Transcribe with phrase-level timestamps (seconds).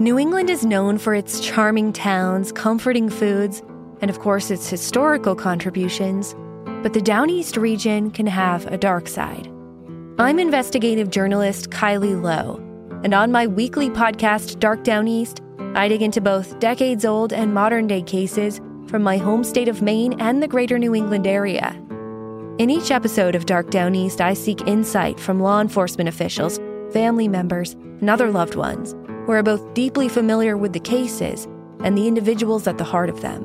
[0.00, 3.62] New England is known for its charming towns, comforting foods,
[4.00, 6.34] and of course its historical contributions,
[6.82, 9.48] but the Down East region can have a dark side.
[10.18, 12.56] I'm investigative journalist Kylie Low,
[13.04, 15.42] and on my weekly podcast, Dark Down East,
[15.76, 19.80] I dig into both decades old and modern day cases from my home state of
[19.80, 21.70] Maine and the greater New England area.
[22.58, 26.58] In each episode of Dark Down East, I seek insight from law enforcement officials,
[26.92, 28.92] family members, and other loved ones
[29.24, 31.46] who are both deeply familiar with the cases
[31.82, 33.44] and the individuals at the heart of them.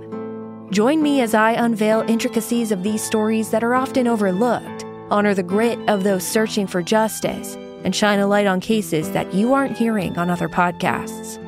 [0.71, 5.43] Join me as I unveil intricacies of these stories that are often overlooked, honor the
[5.43, 9.77] grit of those searching for justice, and shine a light on cases that you aren't
[9.77, 11.43] hearing on other podcasts.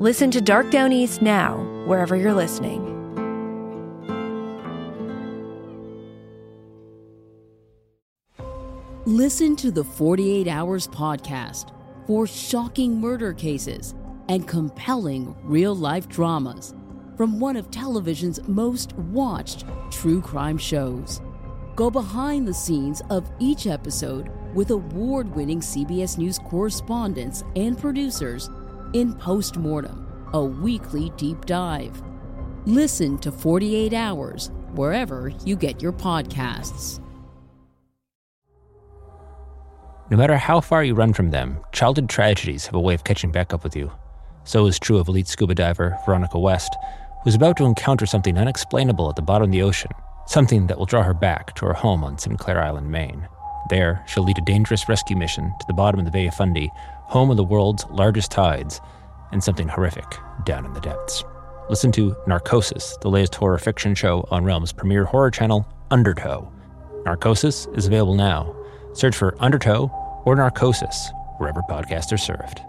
[0.00, 2.92] Listen to Dark Down East now, wherever you're listening.
[9.04, 11.75] Listen to the 48 Hours podcast
[12.06, 13.94] for shocking murder cases
[14.28, 16.74] and compelling real life dramas
[17.16, 21.20] from one of television's most watched true crime shows.
[21.74, 28.48] Go behind the scenes of each episode with award winning CBS News correspondents and producers
[28.92, 32.02] in Postmortem, a weekly deep dive.
[32.64, 37.05] Listen to 48 Hours wherever you get your podcasts.
[40.08, 43.32] No matter how far you run from them, childhood tragedies have a way of catching
[43.32, 43.90] back up with you.
[44.44, 46.76] So is true of elite scuba diver Veronica West,
[47.24, 49.90] who's about to encounter something unexplainable at the bottom of the ocean,
[50.28, 53.26] something that will draw her back to her home on Sinclair Island, Maine.
[53.68, 56.70] There, she'll lead a dangerous rescue mission to the bottom of the Bay of Fundy,
[56.76, 58.80] home of the world's largest tides,
[59.32, 60.06] and something horrific
[60.44, 61.24] down in the depths.
[61.68, 66.48] Listen to Narcosis, the latest horror fiction show on Realm's premier horror channel, Undertow.
[67.04, 68.54] Narcosis is available now
[68.96, 72.62] Search for Undertow or Narcosis wherever podcasts are served.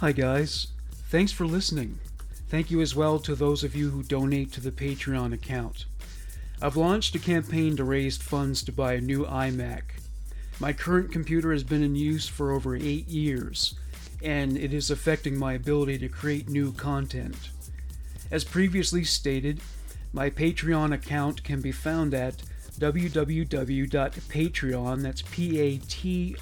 [0.00, 0.68] Hi, guys.
[1.08, 1.98] Thanks for listening.
[2.50, 5.86] Thank you as well to those of you who donate to the Patreon account.
[6.60, 9.97] I've launched a campaign to raise funds to buy a new iMac.
[10.60, 13.76] My current computer has been in use for over eight years,
[14.22, 17.50] and it is affecting my ability to create new content.
[18.30, 19.60] As previously stated,
[20.12, 22.42] my Patreon account can be found at
[22.80, 26.38] www.patreon, that's P-A-T-R-E-O-N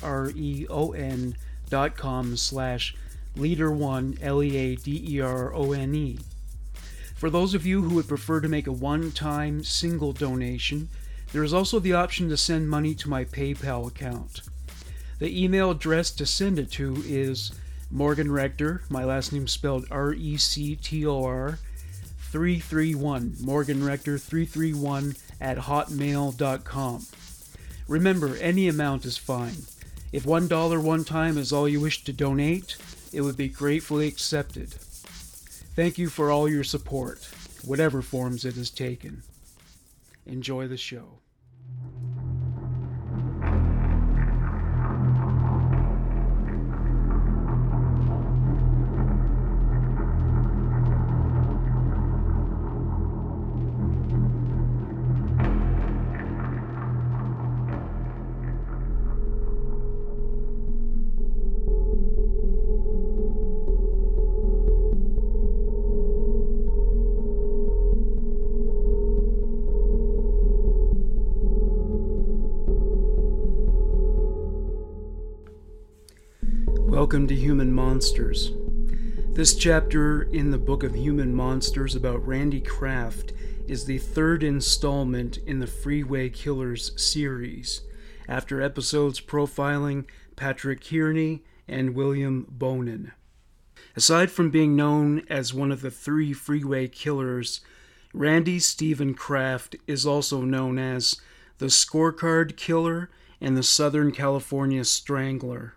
[1.68, 2.94] dot com slash
[3.36, 6.18] leader1, L-E-A-D-E-R-O-N-E.
[7.14, 10.88] For those of you who would prefer to make a one-time single donation,
[11.36, 14.40] there is also the option to send money to my PayPal account.
[15.18, 17.52] The email address to send it to is
[17.90, 21.58] Morgan Rector, my last name spelled R E C T O R,
[22.30, 27.06] 331, Morgan Rector 331 at hotmail.com.
[27.86, 29.66] Remember, any amount is fine.
[30.12, 32.78] If $1 one time is all you wish to donate,
[33.12, 34.70] it would be gratefully accepted.
[34.72, 37.28] Thank you for all your support,
[37.62, 39.22] whatever forms it has taken.
[40.24, 41.18] Enjoy the show.
[77.16, 78.52] Welcome to Human Monsters.
[79.30, 83.32] This chapter in the Book of Human Monsters about Randy Kraft
[83.66, 87.80] is the third installment in the Freeway Killers series,
[88.28, 90.04] after episodes profiling
[90.36, 93.12] Patrick Kearney and William Bonin.
[93.96, 97.62] Aside from being known as one of the three freeway killers,
[98.12, 101.18] Randy Stephen Kraft is also known as
[101.56, 103.08] the Scorecard Killer
[103.40, 105.76] and the Southern California Strangler.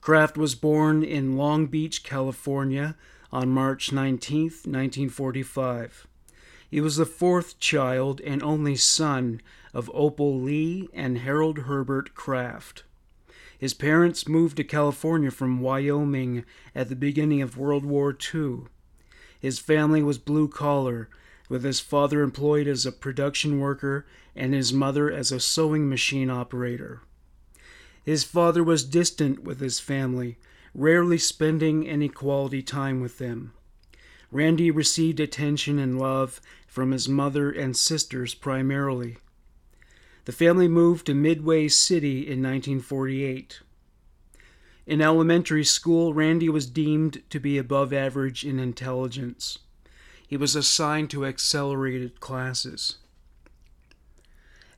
[0.00, 2.96] Kraft was born in Long Beach, California
[3.32, 6.06] on March 19, 1945.
[6.70, 9.40] He was the fourth child and only son
[9.74, 12.84] of Opal Lee and Harold Herbert Kraft.
[13.58, 16.44] His parents moved to California from Wyoming
[16.74, 18.66] at the beginning of World War II.
[19.40, 21.08] His family was blue collar,
[21.48, 24.06] with his father employed as a production worker
[24.36, 27.00] and his mother as a sewing machine operator.
[28.04, 30.38] His father was distant with his family,
[30.74, 33.52] rarely spending any quality time with them.
[34.30, 39.18] Randy received attention and love from his mother and sisters primarily.
[40.26, 43.60] The family moved to Midway City in 1948.
[44.86, 49.58] In elementary school, Randy was deemed to be above average in intelligence.
[50.26, 52.98] He was assigned to accelerated classes.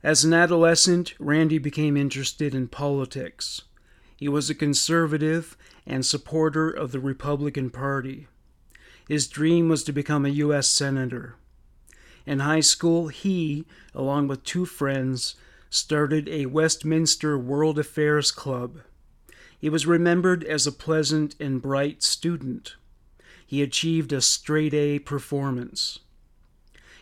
[0.03, 3.61] As an adolescent, Randy became interested in politics.
[4.17, 5.55] He was a conservative
[5.85, 8.27] and supporter of the Republican Party.
[9.07, 10.67] His dream was to become a U.S.
[10.67, 11.35] Senator.
[12.25, 15.35] In high school, he, along with two friends,
[15.69, 18.81] started a Westminster World Affairs Club.
[19.59, 22.75] He was remembered as a pleasant and bright student.
[23.45, 25.99] He achieved a straight A performance.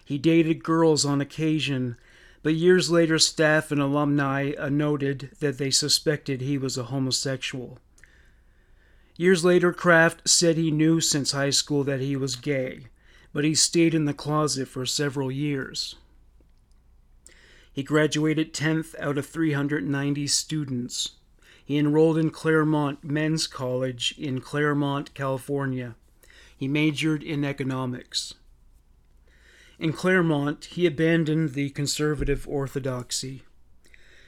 [0.04, 1.96] He dated girls on occasion,
[2.41, 7.80] but years later, staff and alumni uh, noted that they suspected he was a homosexual.
[9.18, 12.88] Years later, Kraft said he knew since high school that he was gay,
[13.33, 15.95] but he stayed in the closet for several years.
[17.74, 21.09] He graduated 10th out of 390 students.
[21.63, 25.95] He enrolled in Claremont Men's College in Claremont, California.
[26.56, 28.33] He majored in economics.
[29.79, 33.43] In Claremont, he abandoned the conservative orthodoxy.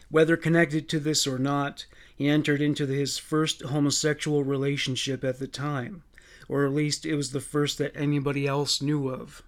[0.09, 5.47] Whether connected to this or not, he entered into his first homosexual relationship at the
[5.47, 6.03] time,
[6.47, 9.43] or at least it was the first that anybody else knew of.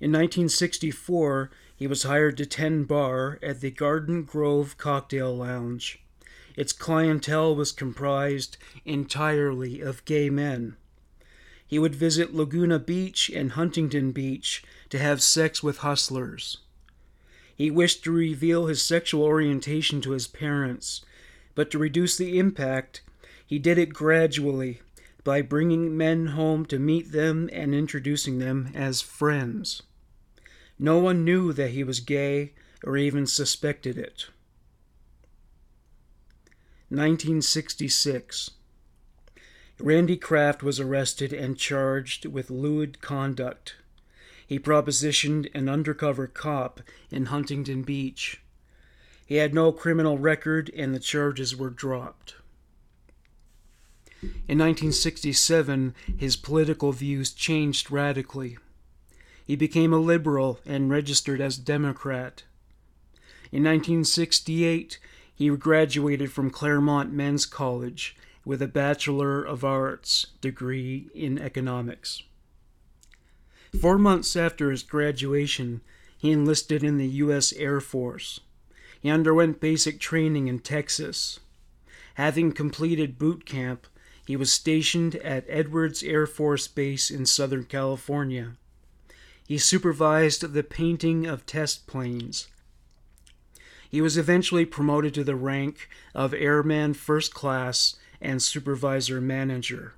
[0.00, 5.98] In 1964, he was hired to tend bar at the Garden Grove Cocktail Lounge.
[6.56, 10.76] Its clientele was comprised entirely of gay men.
[11.68, 16.58] He would visit Laguna Beach and Huntington Beach to have sex with hustlers.
[17.54, 21.04] He wished to reveal his sexual orientation to his parents,
[21.54, 23.02] but to reduce the impact,
[23.46, 24.80] he did it gradually
[25.24, 29.82] by bringing men home to meet them and introducing them as friends.
[30.78, 34.26] No one knew that he was gay or even suspected it.
[36.88, 38.52] 1966.
[39.80, 43.76] Randy Kraft was arrested and charged with lewd conduct.
[44.44, 46.80] He propositioned an undercover cop
[47.10, 48.40] in Huntington Beach.
[49.24, 52.34] He had no criminal record, and the charges were dropped.
[54.22, 58.58] In 1967, his political views changed radically.
[59.46, 62.42] He became a liberal and registered as Democrat.
[63.52, 64.98] In 1968,
[65.32, 68.16] he graduated from Claremont Men's College
[68.48, 72.22] with a Bachelor of Arts degree in economics.
[73.78, 75.82] Four months after his graduation,
[76.16, 77.52] he enlisted in the U.S.
[77.52, 78.40] Air Force.
[79.02, 81.40] He underwent basic training in Texas.
[82.14, 83.86] Having completed boot camp,
[84.26, 88.52] he was stationed at Edwards Air Force Base in Southern California.
[89.46, 92.48] He supervised the painting of test planes.
[93.90, 99.94] He was eventually promoted to the rank of Airman First Class and Supervisor Manager.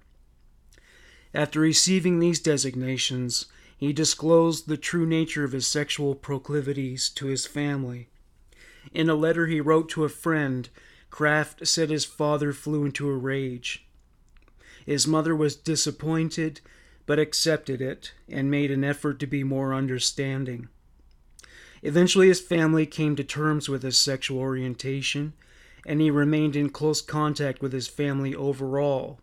[1.32, 3.46] After receiving these designations,
[3.76, 8.08] he disclosed the true nature of his sexual proclivities to his family.
[8.92, 10.68] In a letter he wrote to a friend,
[11.08, 13.86] Kraft said his father flew into a rage.
[14.84, 16.60] His mother was disappointed,
[17.06, 20.68] but accepted it and made an effort to be more understanding.
[21.82, 25.32] Eventually, his family came to terms with his sexual orientation,
[25.86, 29.20] and he remained in close contact with his family overall,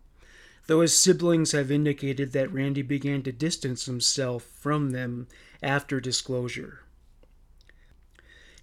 [0.66, 5.26] though his siblings have indicated that Randy began to distance himself from them
[5.62, 6.80] after disclosure.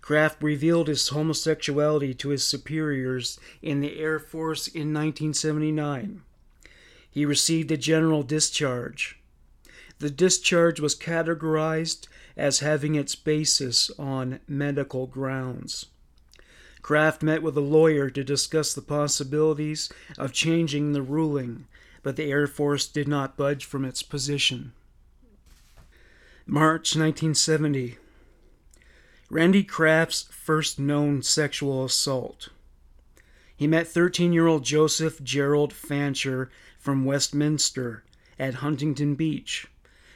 [0.02, 6.22] Kraft revealed his homosexuality to his superiors in the Air Force in 1979.
[7.10, 9.20] He received a general discharge.
[9.98, 15.88] The discharge was categorized as having its basis on medical grounds.
[16.86, 21.66] Kraft met with a lawyer to discuss the possibilities of changing the ruling,
[22.04, 24.72] but the Air Force did not budge from its position.
[26.46, 27.98] March 1970.
[29.32, 32.50] Randy Kraft's first known sexual assault.
[33.58, 38.04] He met 13 year old Joseph Gerald Fancher from Westminster
[38.38, 39.66] at Huntington Beach.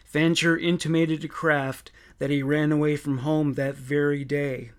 [0.05, 4.69] Fancher intimated to Kraft that he ran away from home that very day.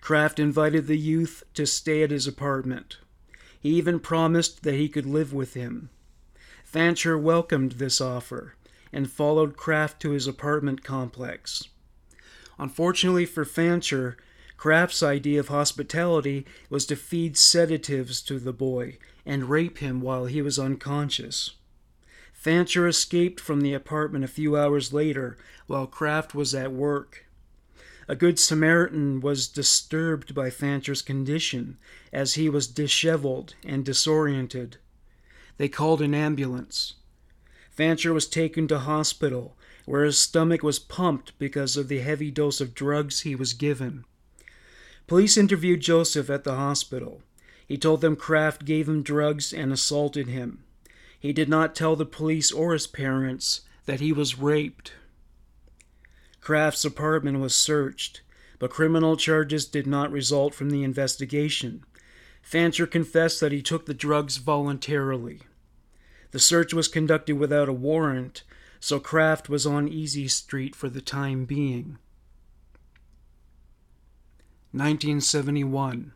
[0.00, 2.98] Kraft invited the youth to stay at his apartment.
[3.60, 5.90] He even promised that he could live with him.
[6.64, 8.54] Fancher welcomed this offer
[8.92, 11.64] and followed Kraft to his apartment complex.
[12.58, 14.16] Unfortunately for Fancher,
[14.56, 20.26] Kraft's idea of hospitality was to feed sedatives to the boy and rape him while
[20.26, 21.52] he was unconscious.
[22.32, 27.26] Fancher escaped from the apartment a few hours later while Kraft was at work.
[28.10, 31.78] A good Samaritan was disturbed by Fancher's condition
[32.12, 34.78] as he was disheveled and disoriented.
[35.58, 36.94] They called an ambulance.
[37.70, 42.60] Fancher was taken to hospital where his stomach was pumped because of the heavy dose
[42.60, 44.04] of drugs he was given.
[45.06, 47.22] Police interviewed Joseph at the hospital.
[47.64, 50.64] He told them Kraft gave him drugs and assaulted him.
[51.20, 54.94] He did not tell the police or his parents that he was raped.
[56.50, 58.22] Kraft's apartment was searched,
[58.58, 61.84] but criminal charges did not result from the investigation.
[62.42, 65.42] Fancher confessed that he took the drugs voluntarily.
[66.32, 68.42] The search was conducted without a warrant,
[68.80, 71.98] so Kraft was on Easy Street for the time being.
[74.72, 76.10] 1971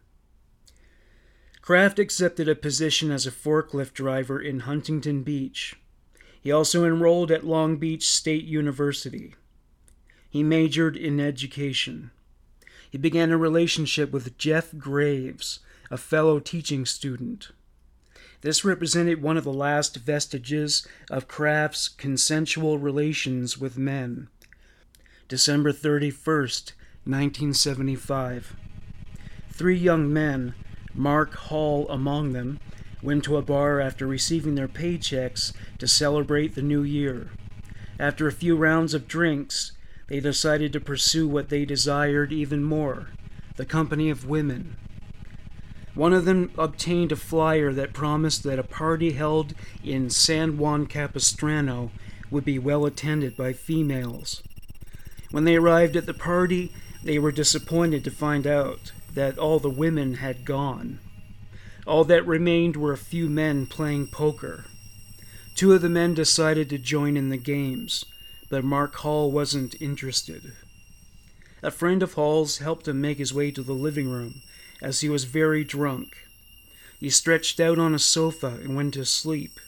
[1.61, 5.77] Kraft accepted a position as a forklift driver in Huntington Beach.
[6.41, 9.37] He also enrolled at Long Beach State University.
[10.35, 12.11] He majored in education.
[12.91, 15.61] He began a relationship with Jeff Graves,
[15.93, 17.51] a fellow teaching student.
[18.41, 24.27] This represented one of the last vestiges of Kraft's consensual relations with men.
[25.29, 26.73] December 31st,
[27.05, 28.57] 1975.
[29.53, 30.57] Three young men,
[30.93, 32.59] Mark Hall among them,
[33.05, 37.31] went to a bar after receiving their paychecks to celebrate the new year.
[38.01, 39.71] After a few rounds of drinks,
[40.09, 43.09] they decided to pursue what they desired even more
[43.57, 44.77] the company of women.
[45.95, 50.87] One of them obtained a flyer that promised that a party held in San Juan
[50.87, 51.93] Capistrano
[52.33, 54.43] would be well attended by females.
[55.31, 56.73] When they arrived at the party,
[57.05, 60.99] they were disappointed to find out that all the women had gone.
[61.87, 64.65] All that remained were a few men playing poker.
[65.55, 68.05] Two of the men decided to join in the games,
[68.55, 70.53] but Mark Hall wasn't interested.
[71.61, 74.43] A friend of Hall's helped him make his way to the living room,
[74.81, 76.19] as he was very drunk.
[77.01, 79.59] He stretched out on a sofa and went to sleep.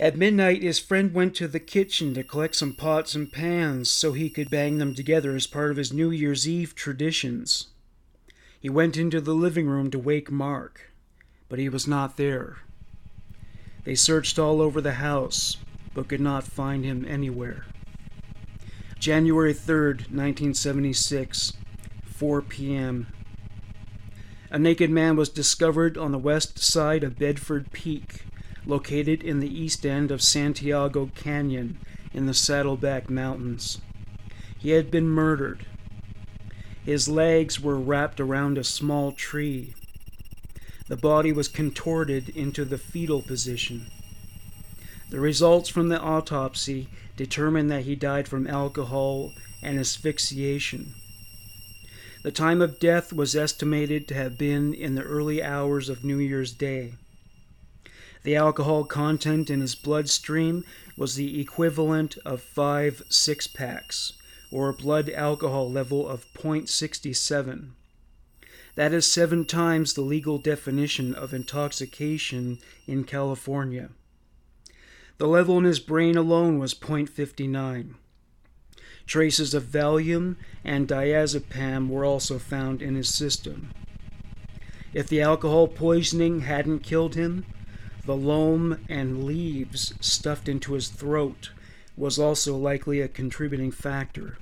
[0.00, 4.12] At midnight, his friend went to the kitchen to collect some pots and pans so
[4.12, 7.68] he could bang them together as part of his New Year's Eve traditions.
[8.58, 10.90] He went into the living room to wake Mark,
[11.48, 12.56] but he was not there.
[13.84, 15.58] They searched all over the house,
[16.00, 17.66] but could not find him anywhere.
[18.98, 21.52] January 3rd, 1976,
[22.06, 23.06] 4 p.m.
[24.50, 28.24] A naked man was discovered on the west side of Bedford Peak,
[28.64, 31.76] located in the east end of Santiago Canyon
[32.14, 33.82] in the Saddleback Mountains.
[34.56, 35.66] He had been murdered.
[36.82, 39.74] His legs were wrapped around a small tree.
[40.88, 43.90] The body was contorted into the fetal position.
[45.10, 50.94] The results from the autopsy determined that he died from alcohol and asphyxiation.
[52.22, 56.18] The time of death was estimated to have been in the early hours of New
[56.18, 56.94] Year's Day.
[58.22, 60.64] The alcohol content in his bloodstream
[60.96, 64.12] was the equivalent of five six packs,
[64.52, 67.70] or a blood alcohol level of 0.67.
[68.76, 73.90] That is seven times the legal definition of intoxication in California.
[75.20, 77.92] The level in his brain alone was 0.59.
[79.04, 83.70] Traces of Valium and diazepam were also found in his system.
[84.94, 87.44] If the alcohol poisoning hadn't killed him,
[88.06, 91.50] the loam and leaves stuffed into his throat
[91.98, 94.38] was also likely a contributing factor.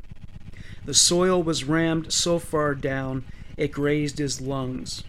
[0.84, 3.24] The soil was rammed so far down
[3.56, 5.02] it grazed his lungs.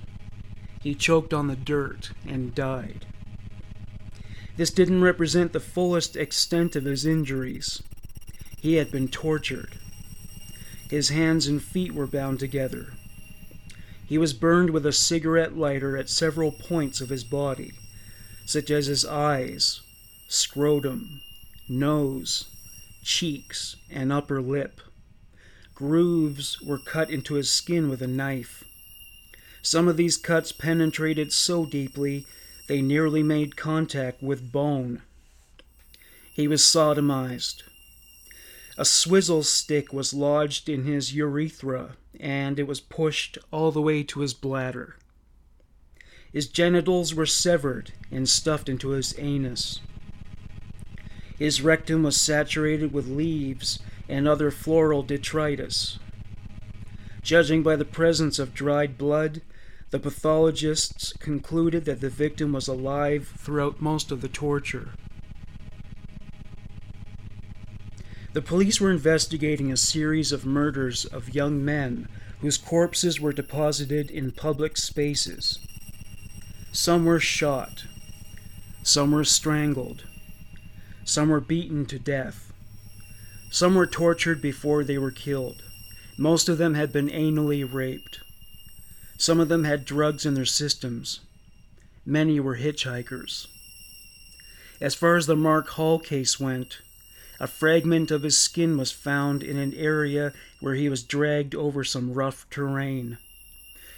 [0.81, 3.05] He choked on the dirt and died.
[4.59, 7.81] This didn't represent the fullest extent of his injuries.
[8.59, 9.77] He had been tortured.
[10.89, 12.87] His hands and feet were bound together.
[14.05, 17.71] He was burned with a cigarette lighter at several points of his body,
[18.45, 19.79] such as his eyes,
[20.27, 21.21] scrotum,
[21.69, 22.49] nose,
[23.01, 24.81] cheeks, and upper lip.
[25.73, 28.65] Grooves were cut into his skin with a knife.
[29.61, 32.25] Some of these cuts penetrated so deeply
[32.69, 35.01] they nearly made contact with bone.
[36.31, 37.63] He was sodomized.
[38.77, 44.03] A swizzle stick was lodged in his urethra, and it was pushed all the way
[44.03, 44.97] to his bladder.
[46.31, 49.79] His genitals were severed and stuffed into his anus.
[51.39, 55.97] His rectum was saturated with leaves and other floral detritus.
[57.23, 59.41] Judging by the presence of dried blood,
[59.91, 64.89] the pathologists concluded that the victim was alive throughout most of the torture.
[68.33, 72.07] The police were investigating a series of murders of young men
[72.41, 75.57] whose corpses were deposited in public spaces.
[76.71, 77.85] Some were shot,
[78.83, 80.03] some were strangled,
[81.03, 82.53] some were beaten to death,
[83.49, 85.63] some were tortured before they were killed.
[86.15, 88.19] Most of them had been anally raped.
[89.19, 91.19] Some of them had drugs in their systems.
[92.05, 93.47] Many were hitchhikers.
[94.79, 96.79] As far as the Mark Hall case went,
[97.37, 101.83] a fragment of his skin was found in an area where he was dragged over
[101.83, 103.17] some rough terrain.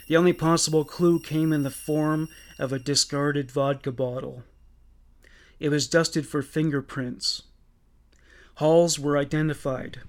[0.08, 4.42] The only possible clue came in the form of a discarded vodka bottle.
[5.60, 7.42] It was dusted for fingerprints.
[8.56, 10.00] Hall's were identified.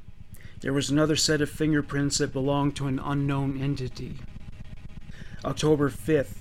[0.62, 4.18] There was another set of fingerprints that belonged to an unknown entity.
[5.46, 6.36] October 5th.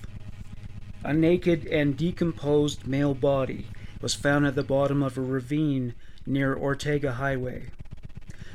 [1.03, 3.67] A naked and decomposed male body
[4.01, 5.93] was found at the bottom of a ravine
[6.25, 7.67] near Ortega Highway.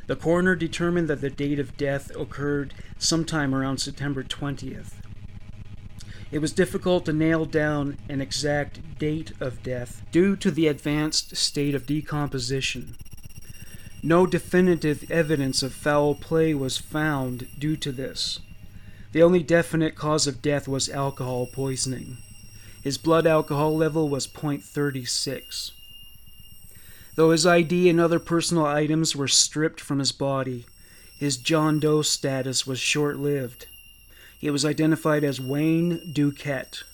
[0.07, 4.93] The coroner determined that the date of death occurred sometime around September 20th.
[6.31, 11.37] It was difficult to nail down an exact date of death due to the advanced
[11.37, 12.97] state of decomposition.
[14.02, 18.40] No definitive evidence of foul play was found due to this.
[19.12, 22.18] The only definite cause of death was alcohol poisoning.
[22.82, 25.72] His blood alcohol level was 0.36.
[27.16, 30.66] Though his ID and other personal items were stripped from his body,
[31.18, 33.66] his John Doe status was short lived.
[34.38, 36.84] He was identified as Wayne Dukette.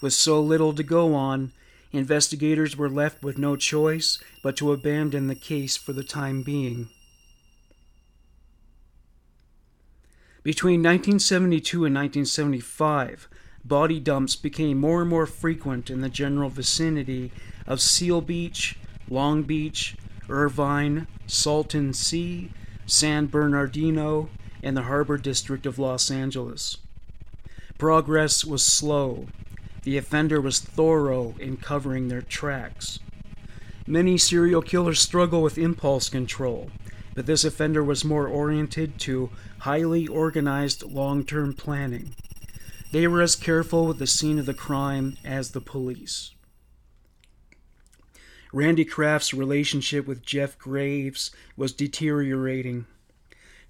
[0.00, 1.52] With so little to go on,
[1.92, 6.88] investigators were left with no choice but to abandon the case for the time being.
[10.42, 13.28] Between 1972 and 1975,
[13.62, 17.30] body dumps became more and more frequent in the general vicinity
[17.66, 18.78] of Seal Beach,
[19.10, 19.96] Long Beach,
[20.30, 22.50] Irvine, Salton Sea,
[22.86, 24.30] San Bernardino,
[24.62, 26.78] and the Harbor District of Los Angeles.
[27.76, 29.26] Progress was slow.
[29.82, 32.98] The offender was thorough in covering their tracks.
[33.86, 36.70] Many serial killers struggle with impulse control,
[37.14, 42.14] but this offender was more oriented to highly organized long term planning.
[42.92, 46.32] They were as careful with the scene of the crime as the police.
[48.52, 52.86] Randy Kraft's relationship with Jeff Graves was deteriorating.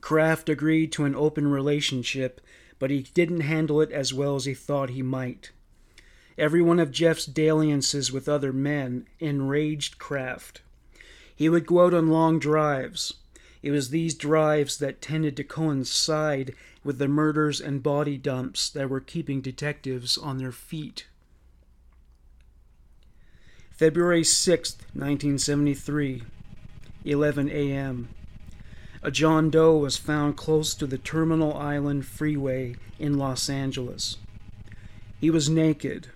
[0.00, 2.40] Kraft agreed to an open relationship,
[2.78, 5.50] but he didn't handle it as well as he thought he might.
[6.38, 10.62] Every one of Jeff's dalliances with other men enraged Kraft.
[11.36, 13.14] He would go out on long drives.
[13.62, 18.88] It was these drives that tended to coincide with the murders and body dumps that
[18.88, 21.06] were keeping detectives on their feet.
[23.70, 26.22] February 6, 1973,
[27.04, 28.08] 11 a.m.
[29.02, 34.18] A John Doe was found close to the Terminal Island Freeway in Los Angeles.
[35.18, 36.08] He was naked.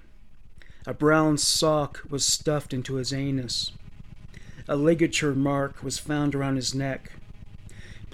[0.87, 3.73] A brown sock was stuffed into his anus.
[4.69, 7.13] A ligature mark was found around his neck.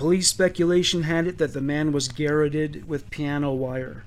[0.01, 4.05] Police speculation had it that the man was garroted with piano wire.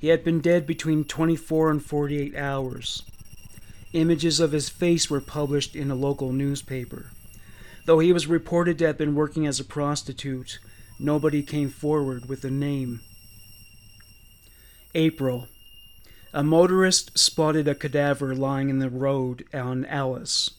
[0.00, 3.04] He had been dead between 24 and 48 hours.
[3.92, 7.12] Images of his face were published in a local newspaper.
[7.84, 10.58] Though he was reported to have been working as a prostitute,
[10.98, 12.98] nobody came forward with a name.
[14.92, 15.46] April.
[16.34, 20.50] A motorist spotted a cadaver lying in the road on Alice.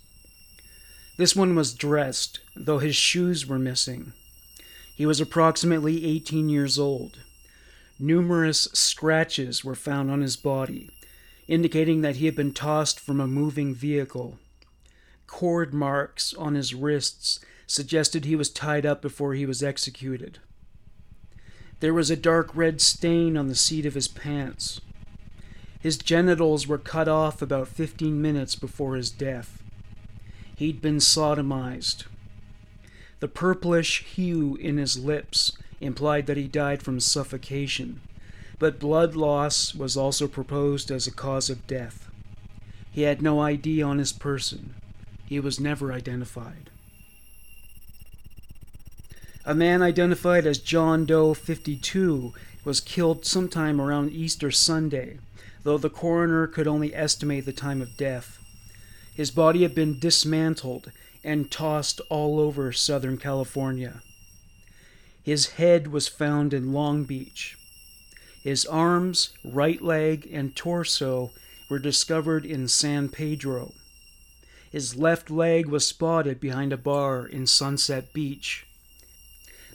[1.18, 4.14] This one was dressed, though his shoes were missing.
[4.98, 7.20] He was approximately 18 years old.
[8.00, 10.90] Numerous scratches were found on his body,
[11.48, 14.40] indicating that he had been tossed from a moving vehicle.
[15.28, 20.40] Cord marks on his wrists suggested he was tied up before he was executed.
[21.80, 24.82] There was a dark red stain on the seat of his pants.
[25.80, 29.62] His genitals were cut off about 15 minutes before his death.
[30.56, 32.06] He'd been sodomized.
[33.20, 38.02] The purplish hue in his lips implied that he died from suffocation
[38.60, 42.10] but blood loss was also proposed as a cause of death.
[42.92, 44.74] He had no ID on his person.
[45.26, 46.72] He was never identified.
[49.46, 52.34] A man identified as John Doe 52
[52.66, 55.20] was killed sometime around Easter Sunday,
[55.64, 58.40] though the coroner could only estimate the time of death.
[59.14, 60.92] His body had been dismantled
[61.28, 64.02] and tossed all over Southern California.
[65.22, 67.58] His head was found in Long Beach.
[68.42, 71.32] His arms, right leg, and torso
[71.70, 73.74] were discovered in San Pedro.
[74.72, 78.66] His left leg was spotted behind a bar in Sunset Beach.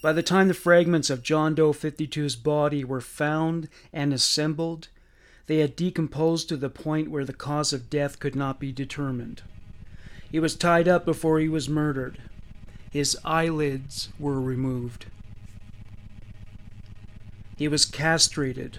[0.01, 4.89] By the time the fragments of John Doe 52's body were found and assembled,
[5.49, 9.43] they had decomposed to the point where the cause of death could not be determined.
[10.33, 12.19] He was tied up before he was murdered.
[12.91, 15.07] His eyelids were removed.
[17.57, 18.79] He was castrated.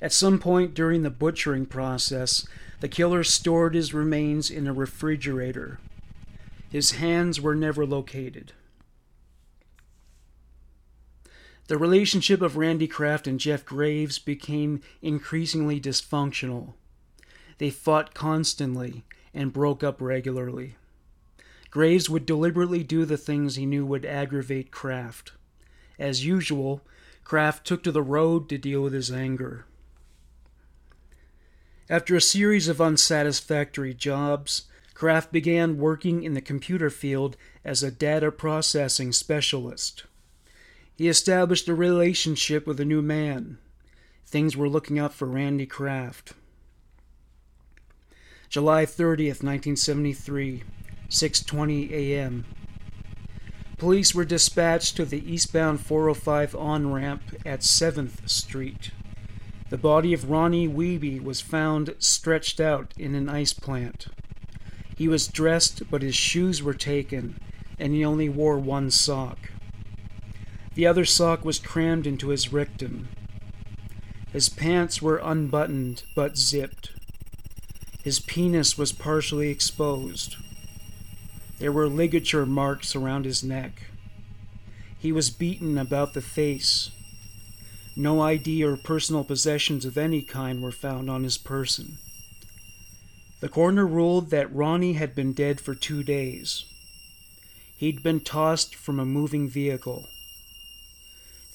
[0.00, 2.46] At some point during the butchering process,
[2.80, 5.78] the killer stored his remains in a refrigerator.
[6.70, 8.54] His hands were never located.
[11.68, 16.72] The relationship of Randy Kraft and Jeff Graves became increasingly dysfunctional.
[17.58, 20.76] They fought constantly and broke up regularly.
[21.70, 25.32] Graves would deliberately do the things he knew would aggravate Kraft.
[25.98, 26.82] As usual,
[27.24, 29.64] Kraft took to the road to deal with his anger.
[31.88, 34.64] After a series of unsatisfactory jobs,
[34.94, 40.04] Kraft began working in the computer field as a data processing specialist.
[40.94, 43.58] He established a relationship with a new man.
[44.26, 46.34] Things were looking up for Randy Kraft.
[48.52, 50.62] July 30th, 1973,
[51.08, 52.44] 6:20 a.m.
[53.78, 58.90] Police were dispatched to the eastbound 405 on-ramp at 7th Street.
[59.70, 64.08] The body of Ronnie Wiebe was found stretched out in an ice plant.
[64.98, 67.40] He was dressed, but his shoes were taken,
[67.78, 69.48] and he only wore one sock.
[70.74, 73.08] The other sock was crammed into his rectum.
[74.30, 76.90] His pants were unbuttoned but zipped.
[78.02, 80.36] His penis was partially exposed.
[81.58, 83.84] There were ligature marks around his neck.
[84.98, 86.90] He was beaten about the face.
[87.94, 91.98] No ID or personal possessions of any kind were found on his person.
[93.40, 96.64] The coroner ruled that Ronnie had been dead for two days.
[97.76, 100.06] He'd been tossed from a moving vehicle.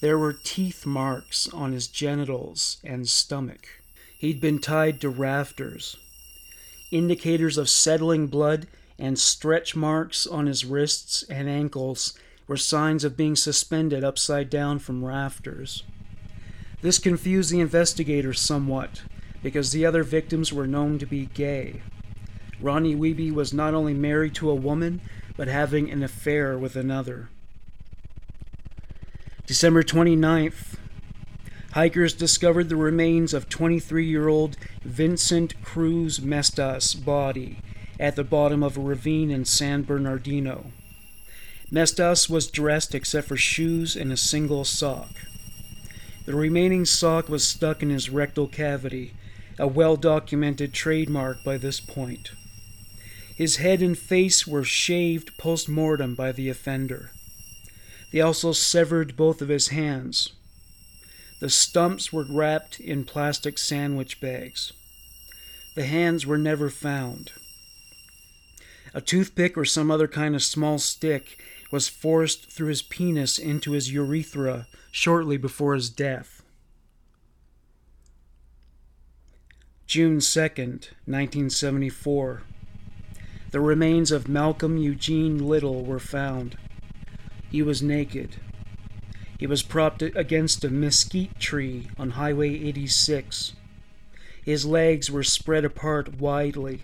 [0.00, 3.66] There were teeth marks on his genitals and stomach.
[4.18, 5.96] He'd been tied to rafters.
[6.90, 8.66] Indicators of settling blood
[8.98, 14.78] and stretch marks on his wrists and ankles were signs of being suspended upside down
[14.78, 15.84] from rafters.
[16.80, 19.02] This confused the investigators somewhat,
[19.42, 21.82] because the other victims were known to be gay.
[22.60, 25.00] Ronnie Wiebe was not only married to a woman,
[25.36, 27.28] but having an affair with another.
[29.46, 30.76] December 29th,
[31.78, 37.58] Hikers discovered the remains of 23 year old Vincent Cruz Mestas' body
[38.00, 40.72] at the bottom of a ravine in San Bernardino.
[41.70, 45.10] Mestas was dressed except for shoes and a single sock.
[46.26, 49.14] The remaining sock was stuck in his rectal cavity,
[49.56, 52.32] a well documented trademark by this point.
[53.36, 57.12] His head and face were shaved post mortem by the offender.
[58.10, 60.32] They also severed both of his hands.
[61.40, 64.72] The stumps were wrapped in plastic sandwich bags.
[65.74, 67.32] The hands were never found.
[68.92, 73.72] A toothpick or some other kind of small stick was forced through his penis into
[73.72, 76.42] his urethra shortly before his death.
[79.86, 82.42] June 2nd, 1974.
[83.50, 86.58] The remains of Malcolm Eugene Little were found.
[87.50, 88.36] He was naked.
[89.38, 93.54] He was propped against a mesquite tree on Highway 86.
[94.44, 96.82] His legs were spread apart widely.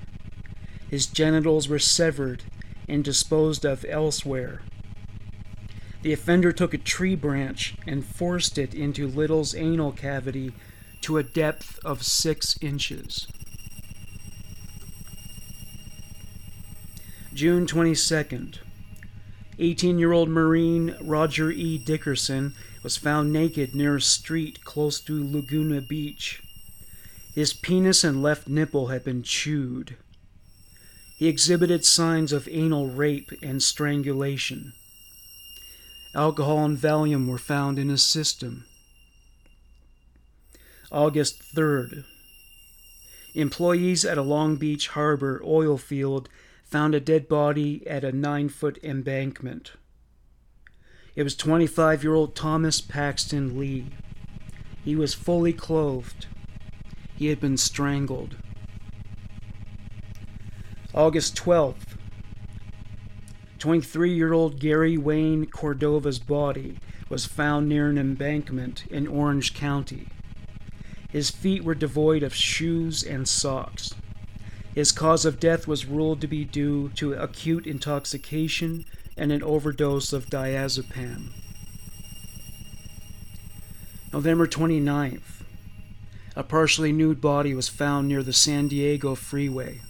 [0.89, 2.45] His genitals were severed
[2.89, 4.63] and disposed of elsewhere.
[6.03, 10.53] The offender took a tree branch and forced it into Little's anal cavity
[11.01, 13.27] to a depth of six inches.
[17.33, 18.59] June 22nd.
[19.59, 21.79] 18 year old Marine Roger E.
[21.79, 26.43] Dickerson was found naked near a street close to Laguna Beach.
[27.35, 29.97] His penis and left nipple had been chewed.
[31.17, 34.73] He exhibited signs of anal rape and strangulation.
[36.15, 38.65] Alcohol and Valium were found in his system.
[40.91, 42.05] August 3rd.
[43.35, 46.29] Employees at a Long Beach Harbor oil field
[46.75, 49.75] found a dead body at a nine foot embankment.
[51.15, 53.93] It was 25 year old Thomas Paxton Lee.
[54.85, 56.27] He was fully clothed.
[57.15, 58.39] He had been strangled.
[60.93, 61.97] August 12th.
[63.61, 70.09] 23 year old Gary Wayne Cordova's body was found near an embankment in Orange County.
[71.09, 73.95] His feet were devoid of shoes and socks.
[74.75, 78.85] His cause of death was ruled to be due to acute intoxication
[79.17, 81.29] and an overdose of diazepam.
[84.13, 85.43] November 29th.
[86.35, 89.81] A partially nude body was found near the San Diego freeway.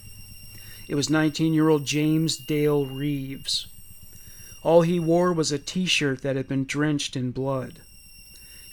[0.87, 3.65] It was 19 year old James Dale Reeves.
[4.61, 7.79] All he wore was a t shirt that had been drenched in blood.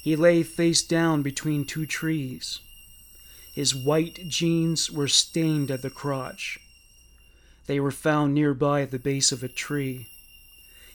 [0.03, 2.61] He lay face down between two trees.
[3.53, 6.59] His white jeans were stained at the crotch.
[7.67, 10.09] They were found nearby at the base of a tree.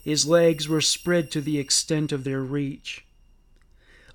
[0.03, 3.05] His legs were spread to the extent of their reach.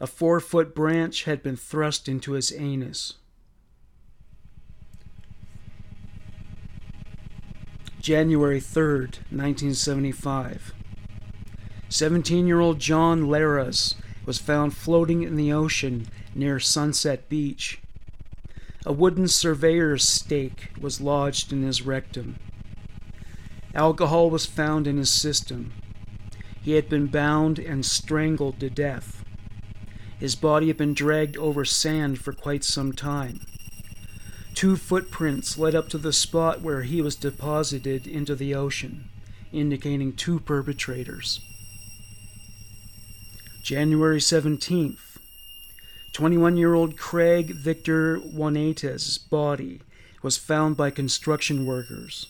[0.01, 3.15] A four foot branch had been thrust into his anus.
[8.01, 10.75] January 3rd, 1975.
[11.89, 13.95] 17 year old John Leras
[14.27, 17.81] was found floating in the ocean near Sunset Beach.
[18.85, 22.37] A wooden surveyor's stake was lodged in his rectum.
[23.75, 25.73] Alcohol was found in his system.
[26.61, 29.25] He had been bound and strangled to death.
[30.19, 33.41] His body had been dragged over sand for quite some time.
[34.55, 39.09] Two footprints led up to the spot where he was deposited into the ocean,
[39.53, 41.41] indicating two perpetrators.
[43.63, 45.12] January 17th,
[46.13, 49.81] 21 year old Craig Victor Jonaites's body
[50.23, 52.27] was found by construction workers.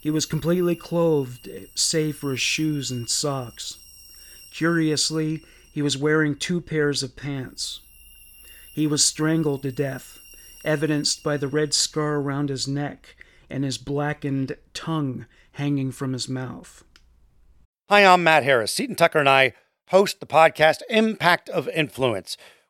[0.00, 3.78] He was completely clothed, save for his shoes and socks.
[4.52, 7.80] Curiously, he was wearing two pairs of pants.
[8.74, 10.18] He was strangled to death
[10.64, 13.16] evidenced by the red scar around his neck
[13.50, 16.84] and his blackened tongue hanging from his mouth.
[17.88, 18.72] Hi, I'm Matt Harris.
[18.72, 19.54] Seton Tucker and I
[19.88, 22.36] host the podcast Impact of Influence,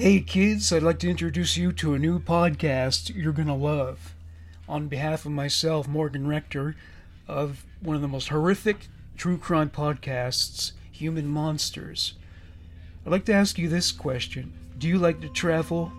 [0.00, 4.14] Hey kids, I'd like to introduce you to a new podcast you're going to love.
[4.68, 6.76] On behalf of myself, Morgan Rector,
[7.26, 12.14] of one of the most horrific true crime podcasts, Human Monsters.
[13.04, 15.90] I'd like to ask you this question Do you like to travel?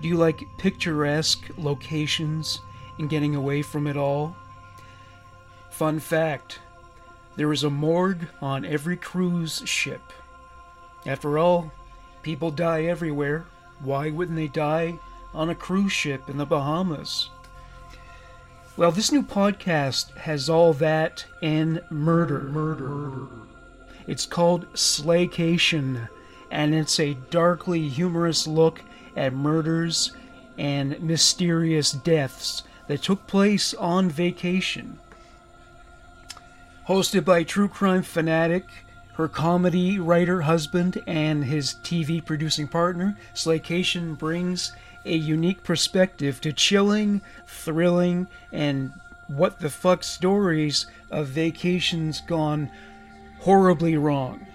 [0.00, 2.60] Do you like picturesque locations
[3.00, 4.36] and getting away from it all?
[5.70, 6.60] Fun fact
[7.34, 10.12] there is a morgue on every cruise ship.
[11.04, 11.72] After all,
[12.26, 13.44] people die everywhere.
[13.78, 14.98] Why wouldn't they die
[15.32, 17.30] on a cruise ship in the Bahamas?
[18.76, 22.40] Well, this new podcast has all that and murder.
[22.40, 23.28] Murder.
[24.08, 26.08] It's called Slaycation
[26.50, 28.82] and it's a darkly humorous look
[29.16, 30.10] at murders
[30.58, 34.98] and mysterious deaths that took place on vacation.
[36.88, 38.64] Hosted by true crime fanatic,
[39.16, 44.72] her comedy writer husband, and his TV producing partner, Slaycation brings
[45.06, 48.92] a unique perspective to chilling, thrilling, and
[49.26, 52.70] what the fuck stories of vacations gone
[53.40, 54.46] horribly wrong.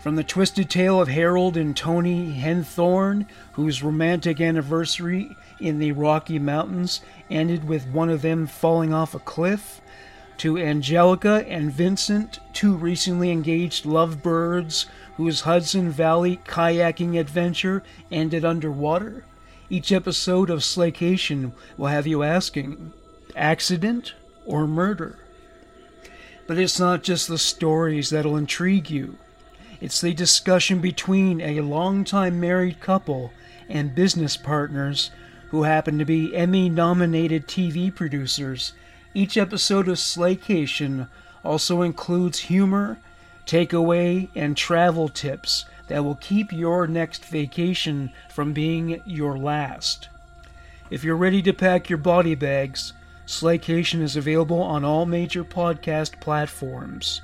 [0.00, 6.38] From the twisted tale of Harold and Toni Henthorn, whose romantic anniversary in the Rocky
[6.38, 9.80] Mountains ended with one of them falling off a cliff,
[10.38, 19.24] to Angelica and Vincent, two recently engaged lovebirds whose Hudson Valley kayaking adventure ended underwater.
[19.68, 22.92] Each episode of Slaycation will have you asking
[23.36, 24.14] accident
[24.46, 25.18] or murder?
[26.46, 29.18] But it's not just the stories that'll intrigue you.
[29.80, 33.32] It's the discussion between a longtime married couple
[33.68, 35.10] and business partners
[35.50, 38.72] who happen to be Emmy nominated TV producers.
[39.14, 41.08] Each episode of Slaycation
[41.44, 42.98] also includes humor,
[43.46, 50.08] takeaway, and travel tips that will keep your next vacation from being your last.
[50.90, 52.92] If you're ready to pack your body bags,
[53.26, 57.22] Slaycation is available on all major podcast platforms.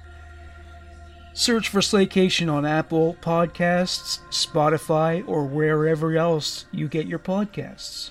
[1.33, 8.11] Search for Slaycation on Apple Podcasts, Spotify, or wherever else you get your podcasts.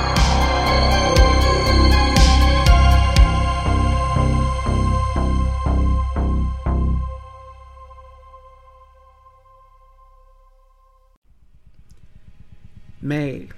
[13.01, 13.49] May.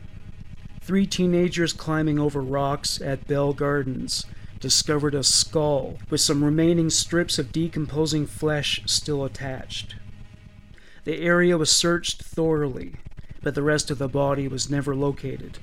[0.81, 4.25] Three teenagers climbing over rocks at Bell Gardens
[4.59, 9.95] discovered a skull with some remaining strips of decomposing flesh still attached.
[11.03, 12.95] The area was searched thoroughly,
[13.41, 15.59] but the rest of the body was never located.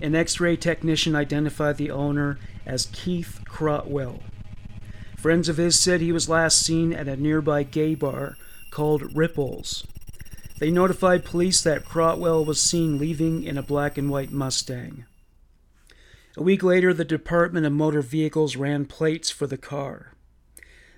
[0.00, 4.20] An x ray technician identified the owner as Keith Crotwell.
[5.16, 8.36] Friends of his said he was last seen at a nearby gay bar
[8.70, 9.84] called Ripples.
[10.58, 15.06] They notified police that Crotwell was seen leaving in a black and white Mustang.
[16.36, 20.14] A week later, the Department of Motor Vehicles ran plates for the car.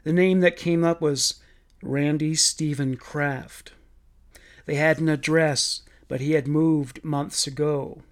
[0.05, 1.41] The name that came up was
[1.83, 3.73] Randy Stephen Kraft.
[4.67, 8.03] They had an address, but he had moved months ago.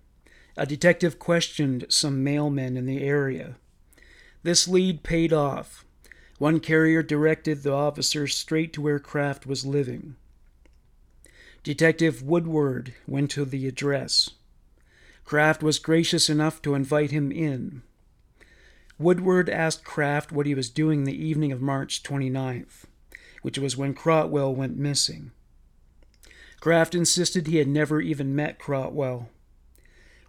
[0.56, 3.56] A detective questioned some mailmen in the area.
[4.42, 5.84] This lead paid off.
[6.38, 10.16] One carrier directed the officers straight to where Kraft was living.
[11.64, 14.30] Detective Woodward went to the address.
[15.24, 17.82] Kraft was gracious enough to invite him in.
[18.98, 22.86] Woodward asked Kraft what he was doing the evening of March 29th,
[23.42, 25.30] which was when Crotwell went missing.
[26.58, 29.28] Kraft insisted he had never even met Crotwell.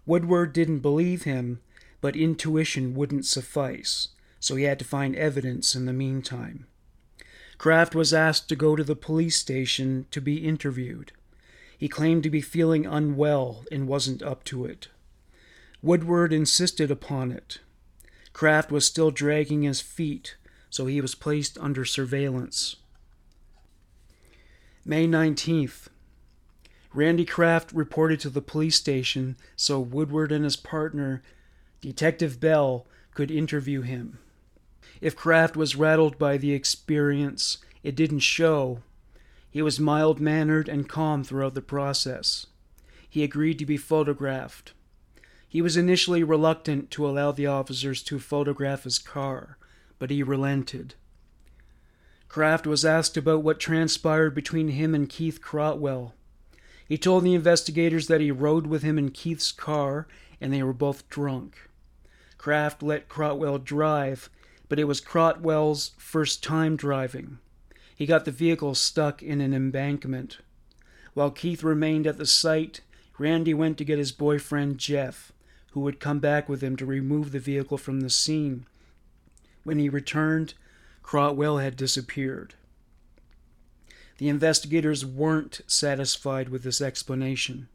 [0.06, 1.60] Woodward didn't believe him,
[2.00, 6.66] but intuition wouldn't suffice, so he had to find evidence in the meantime.
[7.58, 11.10] Kraft was asked to go to the police station to be interviewed.
[11.84, 14.88] He claimed to be feeling unwell and wasn't up to it.
[15.82, 17.58] Woodward insisted upon it.
[18.32, 20.36] Kraft was still dragging his feet,
[20.70, 22.76] so he was placed under surveillance.
[24.82, 25.88] May 19th.
[26.94, 31.22] Randy Kraft reported to the police station so Woodward and his partner,
[31.82, 34.20] Detective Bell, could interview him.
[35.02, 38.80] If Kraft was rattled by the experience, it didn't show,
[39.54, 42.48] he was mild mannered and calm throughout the process.
[43.08, 44.72] He agreed to be photographed.
[45.48, 49.56] He was initially reluctant to allow the officers to photograph his car,
[50.00, 50.96] but he relented.
[52.26, 56.14] Kraft was asked about what transpired between him and Keith Crotwell.
[56.88, 60.08] He told the investigators that he rode with him in Keith's car
[60.40, 61.70] and they were both drunk.
[62.38, 64.30] Kraft let Crotwell drive,
[64.68, 67.38] but it was Crotwell's first time driving.
[67.94, 70.38] He got the vehicle stuck in an embankment.
[71.14, 72.80] While Keith remained at the site,
[73.18, 75.32] Randy went to get his boyfriend Jeff,
[75.70, 78.66] who would come back with him to remove the vehicle from the scene.
[79.62, 80.54] When he returned,
[81.02, 82.54] Crotwell had disappeared.
[84.18, 87.68] The investigators weren't satisfied with this explanation.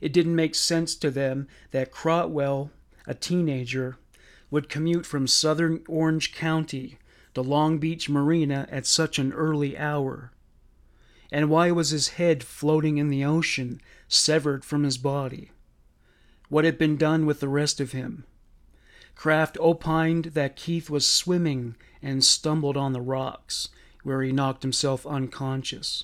[0.00, 2.70] It didn't make sense to them that Crotwell,
[3.06, 3.96] a teenager,
[4.50, 6.98] would commute from southern Orange County
[7.38, 10.32] the Long Beach Marina at such an early hour?
[11.30, 15.52] And why was his head floating in the ocean, severed from his body?
[16.48, 18.24] What had been done with the rest of him?
[19.14, 23.68] Kraft opined that Keith was swimming and stumbled on the rocks,
[24.02, 26.02] where he knocked himself unconscious.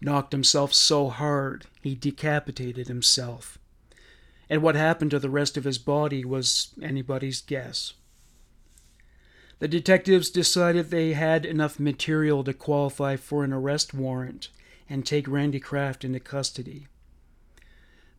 [0.00, 3.58] Knocked himself so hard he decapitated himself.
[4.48, 7.92] And what happened to the rest of his body was anybody's guess.
[9.58, 14.50] The detectives decided they had enough material to qualify for an arrest warrant
[14.88, 16.86] and take Randy Kraft into custody.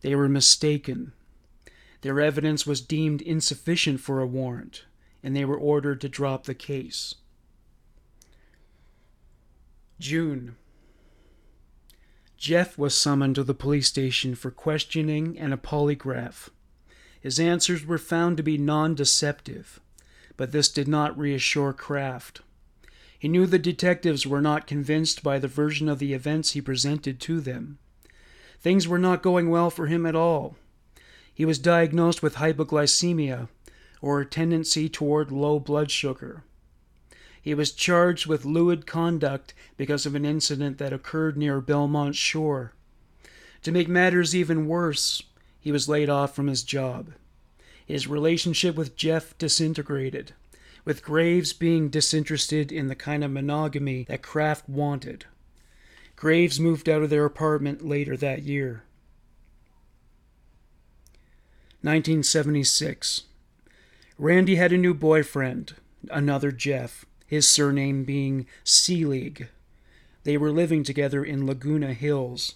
[0.02, 1.12] They were mistaken.
[2.02, 4.84] Their evidence was deemed insufficient for a warrant,
[5.22, 7.14] and they were ordered to drop the case.
[9.98, 10.56] June.
[12.38, 16.48] Jeff was summoned to the police station for questioning and a polygraph.
[17.20, 19.78] His answers were found to be non deceptive,
[20.40, 22.40] but this did not reassure Kraft.
[23.18, 27.20] He knew the detectives were not convinced by the version of the events he presented
[27.20, 27.76] to them.
[28.58, 30.56] Things were not going well for him at all.
[31.34, 33.48] He was diagnosed with hypoglycemia,
[34.00, 36.42] or a tendency toward low blood sugar.
[37.42, 42.72] He was charged with lewd conduct because of an incident that occurred near Belmont Shore.
[43.64, 45.22] To make matters even worse,
[45.60, 47.10] he was laid off from his job.
[47.90, 50.32] His relationship with Jeff disintegrated,
[50.84, 55.24] with Graves being disinterested in the kind of monogamy that Kraft wanted.
[56.14, 58.84] Graves moved out of their apartment later that year.
[61.82, 63.22] 1976.
[64.18, 65.74] Randy had a new boyfriend,
[66.12, 69.48] another Jeff his surname being Seelig.
[70.22, 72.54] They were living together in Laguna Hills.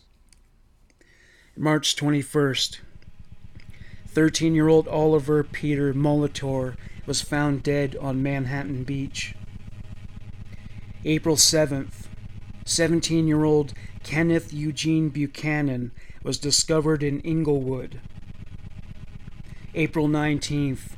[1.57, 2.79] March 21st.
[4.15, 9.35] 13 year old Oliver Peter Molitor was found dead on Manhattan Beach.
[11.05, 12.07] April 7th.
[12.65, 15.91] 17 year old Kenneth Eugene Buchanan
[16.23, 18.01] was discovered in Inglewood.
[19.75, 20.93] April 19th.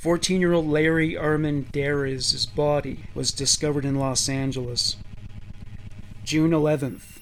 [0.00, 4.96] 14 year old Larry Armendariz' body was discovered in Los Angeles.
[6.24, 7.18] June 11th,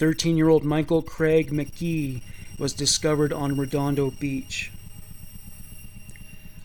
[0.00, 2.22] 13 year old Michael Craig McGee
[2.58, 4.72] was discovered on Redondo Beach.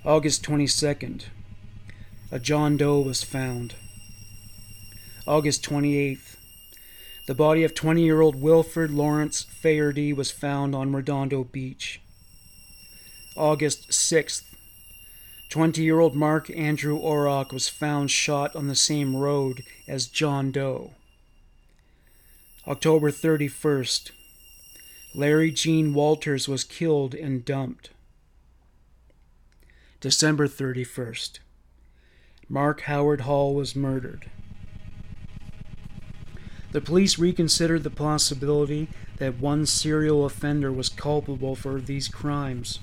[0.06, 1.26] August 22nd,
[2.32, 3.76] a John Doe was found.
[5.28, 6.38] August 28th,
[7.28, 12.02] the body of 20 year old Wilfred Lawrence Faherty was found on Redondo Beach.
[13.36, 14.44] August 6th,
[15.50, 20.52] 20 year old Mark Andrew Orrock was found shot on the same road as John
[20.52, 20.92] Doe.
[22.68, 24.12] October 31st,
[25.14, 27.89] Larry Gene Walters was killed and dumped.
[29.99, 31.39] December 31st,
[32.47, 34.30] Mark Howard Hall was murdered.
[36.72, 38.88] The police reconsidered the possibility
[39.18, 42.80] that one serial offender was culpable for these crimes.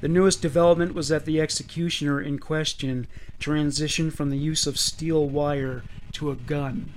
[0.00, 3.06] The newest development was that the executioner in question
[3.38, 5.82] transitioned from the use of steel wire
[6.12, 6.94] to a gun.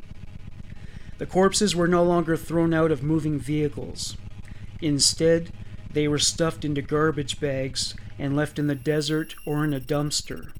[1.17, 4.15] The corpses were no longer thrown out of moving vehicles.
[4.83, 5.49] Instead,
[5.93, 10.51] they were stuffed into garbage bags and left in the desert or in a dumpster.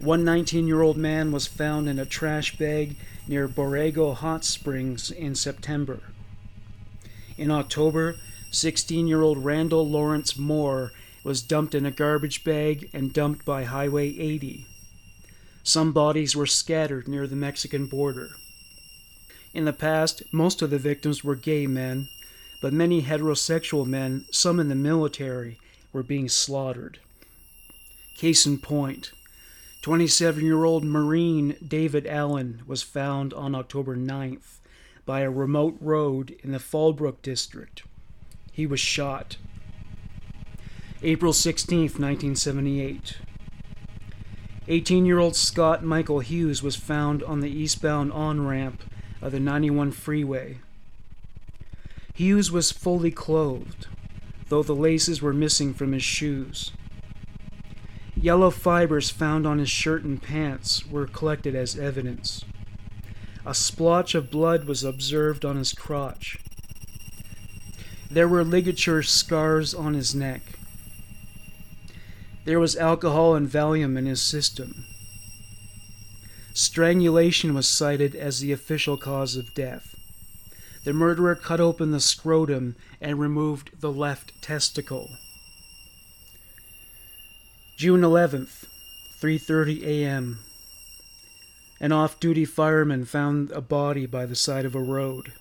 [0.00, 2.96] One 19 year old man was found in a trash bag
[3.28, 6.00] near Borrego Hot Springs in September.
[7.36, 8.16] In October,
[8.50, 10.90] 16 year old Randall Lawrence Moore
[11.22, 14.66] was dumped in a garbage bag and dumped by Highway 80.
[15.62, 18.30] Some bodies were scattered near the Mexican border.
[19.54, 22.08] In the past, most of the victims were gay men,
[22.60, 25.58] but many heterosexual men, some in the military,
[25.92, 26.98] were being slaughtered.
[28.16, 29.12] Case in point
[29.82, 34.58] 27 year old Marine David Allen was found on October 9th
[35.06, 37.84] by a remote road in the Fallbrook district.
[38.52, 39.36] He was shot.
[41.02, 43.18] April 16, 1978.
[44.66, 48.82] 18 year old Scott Michael Hughes was found on the eastbound on ramp
[49.22, 50.58] of the 91 freeway.
[52.18, 53.86] Hughes was fully clothed,
[54.48, 56.72] though the laces were missing from his shoes.
[58.16, 62.44] Yellow fibers found on his shirt and pants were collected as evidence.
[63.46, 66.38] A splotch of blood was observed on his crotch.
[68.10, 70.42] There were ligature scars on his neck.
[72.44, 74.86] There was alcohol and Valium in his system.
[76.52, 79.94] Strangulation was cited as the official cause of death.
[80.88, 85.10] The murderer cut open the scrotum and removed the left testicle.
[87.76, 88.64] June 11th,
[89.20, 90.38] 3:30 a.m.
[91.78, 95.32] An off-duty fireman found a body by the side of a road.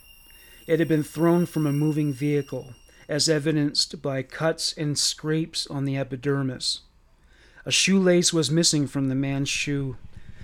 [0.67, 2.73] It had been thrown from a moving vehicle,
[3.07, 6.81] as evidenced by cuts and scrapes on the epidermis.
[7.65, 9.95] A shoelace was missing from the man's shoe.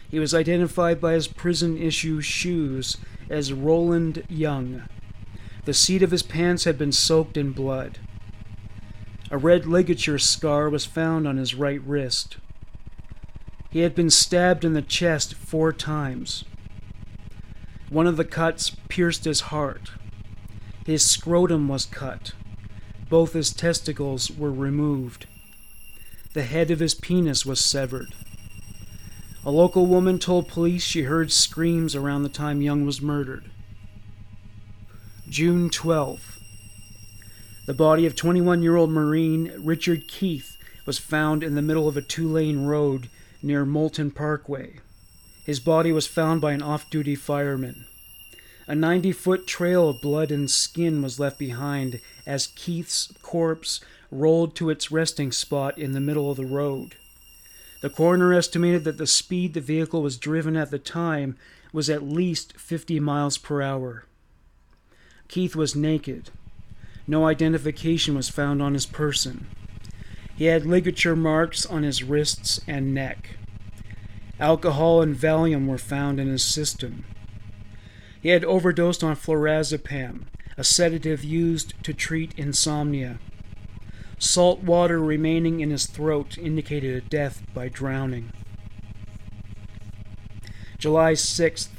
[0.09, 2.95] He was identified by his prison issue shoes
[3.29, 4.83] as Roland Young.
[5.65, 7.99] The seat of his pants had been soaked in blood.
[9.31, 12.37] A red ligature scar was found on his right wrist.
[13.69, 16.43] He had been stabbed in the chest four times.
[17.89, 19.91] One of the cuts pierced his heart.
[20.85, 22.33] His scrotum was cut.
[23.09, 25.27] Both his testicles were removed
[26.33, 28.15] the head of his penis was severed.
[29.45, 33.51] A local woman told police she heard screams around the time Young was murdered.
[35.29, 36.41] June 12th.
[37.65, 41.95] The body of 21 year old Marine Richard Keith was found in the middle of
[41.95, 43.09] a two lane road
[43.41, 44.81] near Moulton Parkway.
[45.45, 47.85] His body was found by an off duty fireman.
[48.67, 53.79] A 90 foot trail of blood and skin was left behind as Keith's corpse
[54.11, 56.95] rolled to its resting spot in the middle of the road.
[57.81, 61.37] The coroner estimated that the speed the vehicle was driven at the time
[61.71, 64.05] was at least 50 miles per hour.
[65.33, 66.29] Keith was naked.
[67.07, 69.47] No identification was found on his person.
[70.35, 73.37] He had ligature marks on his wrists and neck.
[74.39, 77.03] Alcohol and Valium were found in his system.
[78.21, 80.25] He had overdosed on flurazepam,
[80.55, 83.17] a sedative used to treat insomnia.
[84.19, 88.31] Salt water remaining in his throat indicated a death by drowning.
[90.77, 91.69] July 6th.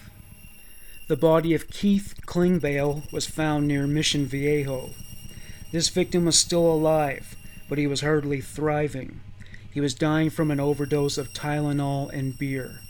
[1.14, 4.90] The body of Keith Klingbeil was found near Mission Viejo.
[5.70, 7.36] This victim was still alive,
[7.68, 9.20] but he was hardly thriving.
[9.70, 12.80] He was dying from an overdose of Tylenol and beer.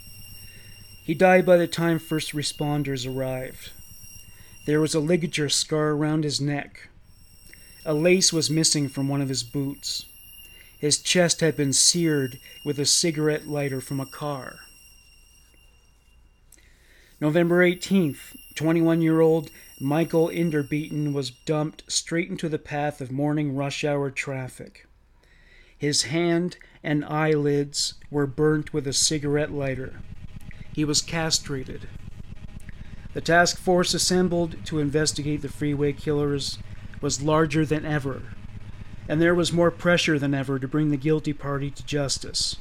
[1.03, 3.69] He died by the time first responders arrived.
[4.65, 6.89] There was a ligature scar around his neck.
[7.85, 10.07] A lace was missing from one of his boots.
[10.79, 14.61] His chest had been seared with a cigarette lighter from a car.
[17.21, 19.49] November 18th, 21 year old
[19.79, 24.85] Michael Inderbieten was dumped straight into the path of morning rush hour traffic.
[25.77, 30.01] His hand and eyelids were burnt with a cigarette lighter.
[30.73, 31.87] He was castrated.
[33.13, 36.59] The task force assembled to investigate the freeway killers
[36.99, 38.23] was larger than ever,
[39.07, 42.57] and there was more pressure than ever to bring the guilty party to justice.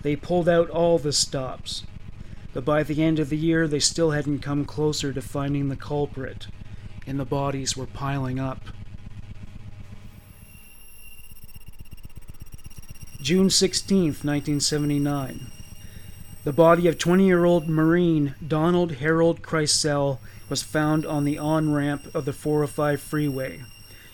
[0.00, 1.84] They pulled out all the stops,
[2.58, 5.76] but by the end of the year they still hadn't come closer to finding the
[5.76, 6.48] culprit,
[7.06, 8.58] and the bodies were piling up.
[13.22, 15.52] June 16, 1979.
[16.42, 21.72] The body of 20 year old Marine Donald Harold Crisel was found on the on
[21.72, 23.60] ramp of the 405 freeway.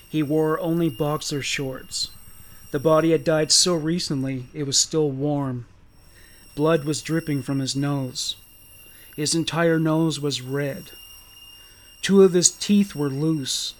[0.06, 2.10] He wore only boxer shorts.
[2.72, 5.64] The body had died so recently it was still warm.
[6.54, 8.36] Blood was dripping from his nose.
[9.16, 10.90] His entire nose was red.
[12.00, 13.74] Two of his teeth were loose.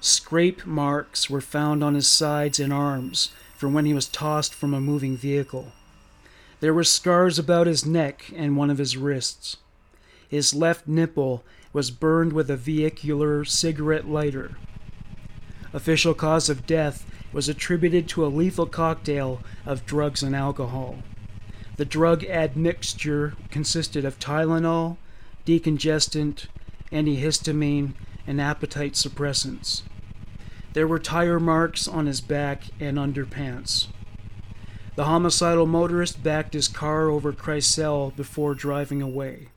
[0.00, 4.72] Scrape marks were found on his sides and arms from when he was tossed from
[4.72, 5.72] a moving vehicle.
[6.60, 9.58] There were scars about his neck and one of his wrists.
[10.26, 14.56] His left nipple was burned with a vehicular cigarette lighter.
[15.74, 20.98] Official cause of death was attributed to a lethal cocktail of drugs and alcohol.
[21.76, 24.96] The drug admixture consisted of Tylenol,
[25.44, 26.46] decongestant,
[26.92, 27.94] antihistamine,
[28.26, 29.82] and appetite suppressants.
[30.72, 33.88] There were tire marks on his back and underpants.
[34.96, 39.48] The homicidal motorist backed his car over Crisel before driving away.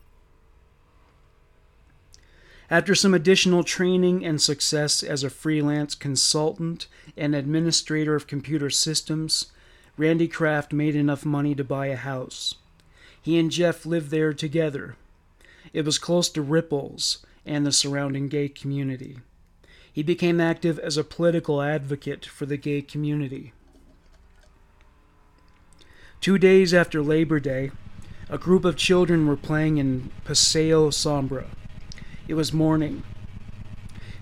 [2.70, 9.52] After some additional training and success as a freelance consultant and administrator of computer systems,
[9.98, 12.56] Randy Kraft made enough money to buy a house.
[13.20, 14.96] He and Jeff lived there together.
[15.74, 19.18] It was close to Ripples and the surrounding gay community.
[19.92, 23.54] He became active as a political advocate for the gay community.
[26.22, 27.72] Two days after Labor Day,
[28.30, 31.46] a group of children were playing in Paseo Sombra.
[32.28, 33.04] It was morning.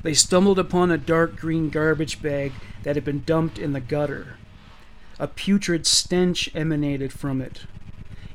[0.04, 2.54] They stumbled upon a dark green garbage bag
[2.84, 4.38] that had been dumped in the gutter.
[5.18, 7.62] A putrid stench emanated from it.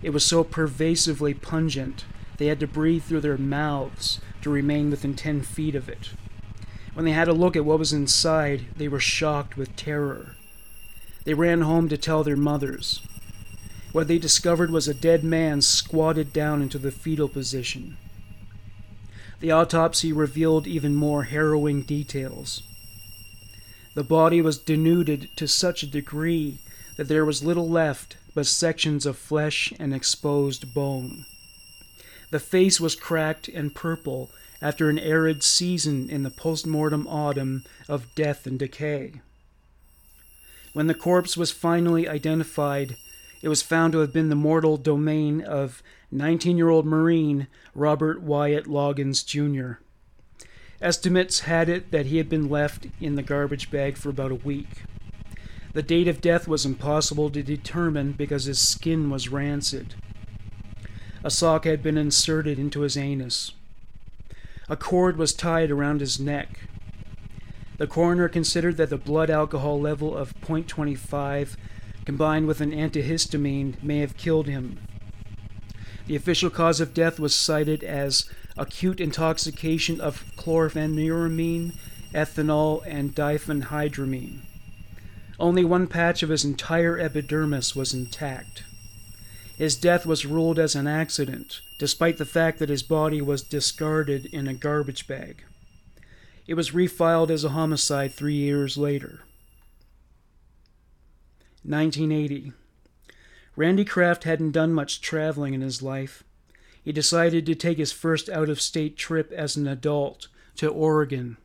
[0.02, 2.06] It was so pervasively pungent
[2.38, 6.10] they had to breathe through their mouths to remain within ten feet of it.
[6.94, 10.36] When they had a look at what was inside, they were shocked with terror.
[11.24, 13.00] They ran home to tell their mothers.
[13.92, 17.98] What they discovered was a dead man squatted down into the fetal position.
[19.40, 22.62] The autopsy revealed even more harrowing details.
[23.94, 26.58] The body was denuded to such a degree
[27.00, 31.24] that there was little left but sections of flesh and exposed bone.
[32.30, 34.30] The face was cracked and purple
[34.60, 39.22] after an arid season in the post mortem autumn of death and decay.
[40.74, 42.98] When the corpse was finally identified,
[43.40, 48.20] it was found to have been the mortal domain of 19 year old Marine Robert
[48.20, 49.82] Wyatt Loggins Jr.
[50.82, 54.34] Estimates had it that he had been left in the garbage bag for about a
[54.34, 54.82] week.
[55.72, 59.94] The date of death was impossible to determine because his skin was rancid.
[61.22, 63.52] A sock had been inserted into his anus.
[64.68, 66.60] A cord was tied around his neck.
[67.78, 71.56] The coroner considered that the blood alcohol level of 0.25
[72.04, 74.80] combined with an antihistamine may have killed him.
[76.06, 81.74] The official cause of death was cited as acute intoxication of chlorpheniramine,
[82.12, 84.40] ethanol, and diphenhydramine.
[85.40, 88.62] Only one patch of his entire epidermis was intact.
[89.56, 94.26] His death was ruled as an accident, despite the fact that his body was discarded
[94.26, 95.44] in a garbage bag.
[96.46, 99.20] It was refiled as a homicide three years later.
[101.62, 102.52] 1980.
[103.56, 106.22] Randy Kraft hadn't done much traveling in his life.
[106.82, 111.38] He decided to take his first out of state trip as an adult to Oregon.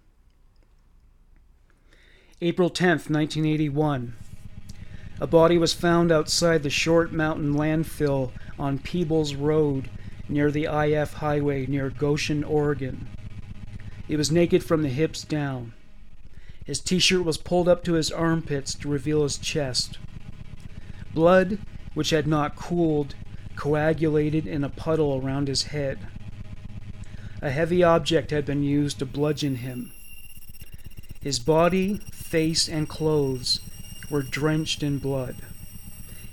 [2.41, 4.13] April 10th, 1981.
[5.21, 9.89] A body was found outside the Short Mountain landfill on Peebles Road
[10.27, 13.07] near the I 5 highway near Goshen, Oregon.
[14.05, 15.71] He was naked from the hips down.
[16.65, 19.97] His t shirt was pulled up to his armpits to reveal his chest.
[21.13, 21.59] Blood,
[21.93, 23.15] which had not cooled,
[23.55, 25.99] coagulated in a puddle around his head.
[27.41, 29.93] A heavy object had been used to bludgeon him.
[31.21, 32.01] His body,
[32.35, 33.61] face, and clothes
[34.09, 35.37] were drenched in blood.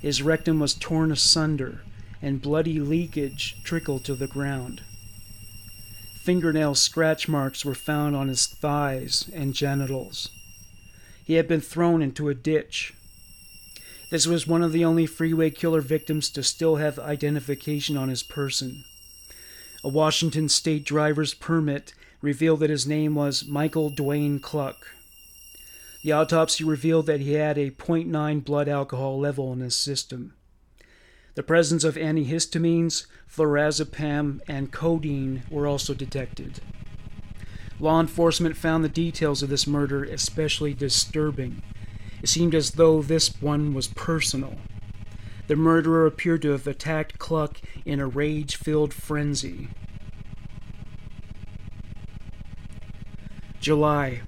[0.00, 1.82] His rectum was torn asunder,
[2.20, 4.82] and bloody leakage trickled to the ground.
[6.20, 10.30] Fingernail scratch marks were found on his thighs and genitals.
[11.24, 12.94] He had been thrown into a ditch.
[14.10, 18.24] This was one of the only freeway killer victims to still have identification on his
[18.24, 18.82] person.
[19.84, 24.88] A Washington state driver's permit revealed that his name was Michael Dwayne Cluck.
[26.02, 30.34] The autopsy revealed that he had a 0.9 blood alcohol level in his system.
[31.34, 36.60] The presence of antihistamines, flurazepam, and codeine were also detected.
[37.78, 41.62] Law enforcement found the details of this murder especially disturbing.
[42.20, 44.56] It seemed as though this one was personal.
[45.46, 49.68] The murderer appeared to have attacked Cluck in a rage filled frenzy.
[53.60, 54.22] July.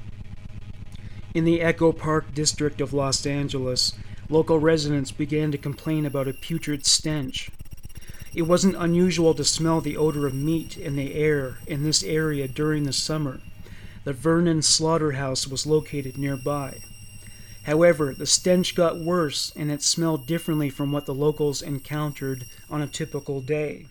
[1.34, 3.94] In the Echo Park district of Los Angeles,
[4.28, 7.50] local residents began to complain about a putrid stench.
[8.32, 12.46] It wasn't unusual to smell the odor of meat in the air in this area
[12.46, 13.40] during the summer.
[14.04, 16.78] The Vernon slaughterhouse was located nearby.
[17.64, 22.80] However, the stench got worse and it smelled differently from what the locals encountered on
[22.80, 23.86] a typical day.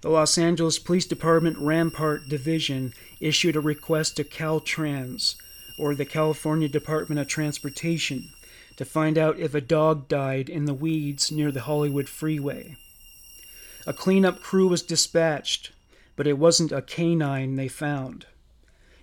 [0.00, 5.36] The Los Angeles Police Department Rampart Division issued a request to Caltrans,
[5.78, 8.30] or the California Department of Transportation,
[8.76, 12.76] to find out if a dog died in the weeds near the Hollywood freeway.
[13.86, 15.72] A cleanup crew was dispatched,
[16.16, 18.26] but it wasn't a canine they found.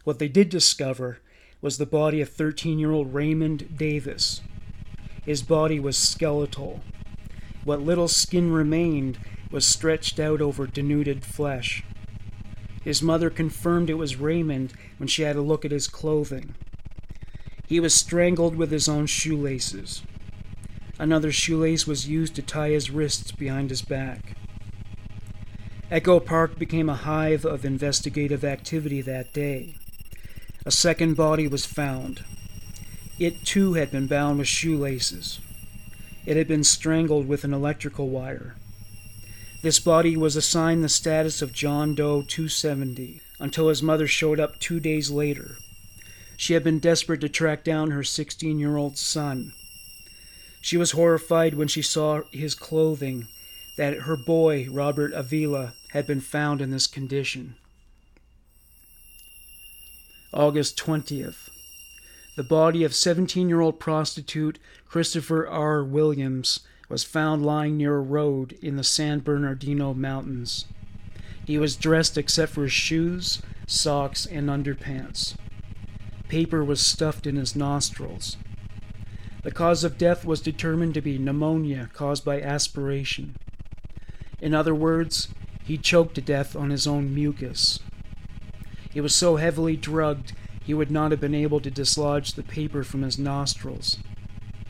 [0.04, 1.20] What they did discover
[1.62, 4.42] was the body of 13 year old Raymond Davis.
[5.24, 6.82] His body was skeletal.
[7.64, 9.20] What little skin remained
[9.52, 11.84] was stretched out over denuded flesh.
[12.84, 16.56] His mother confirmed it was Raymond when she had a look at his clothing.
[17.66, 20.04] He was strangled with his own shoelaces.
[21.00, 24.36] Another shoelace was used to tie his wrists behind his back.
[25.90, 29.76] Echo Park became a hive of investigative activity that day.
[30.66, 32.24] A second body was found.
[33.20, 35.40] It too had been bound with shoelaces.
[36.26, 38.56] It had been strangled with an electrical wire.
[39.62, 44.60] This body was assigned the status of John Doe 270 until his mother showed up
[44.60, 45.58] two days later
[46.42, 49.54] she had been desperate to track down her 16 year old son.
[50.60, 53.28] She was horrified when she saw his clothing,
[53.78, 57.54] that her boy, Robert Avila, had been found in this condition.
[60.34, 61.50] August 20th.
[62.36, 64.58] The body of 17 year old prostitute
[64.90, 65.84] Christopher R.
[65.84, 66.62] Williams
[66.92, 70.66] was found lying near a road in the San Bernardino Mountains.
[71.46, 75.36] He was dressed except for his shoes, socks, and underpants.
[76.28, 78.36] Paper was stuffed in his nostrils.
[79.44, 83.38] The cause of death was determined to be pneumonia caused by aspiration.
[84.42, 85.30] In other words,
[85.64, 87.80] he choked to death on his own mucus.
[88.92, 92.84] He was so heavily drugged he would not have been able to dislodge the paper
[92.84, 93.98] from his nostrils.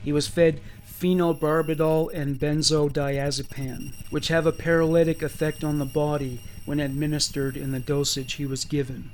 [0.04, 0.62] He was fed
[1.02, 7.80] phenobarbital and benzodiazepam, which have a paralytic effect on the body when administered in the
[7.80, 9.10] dosage he was given.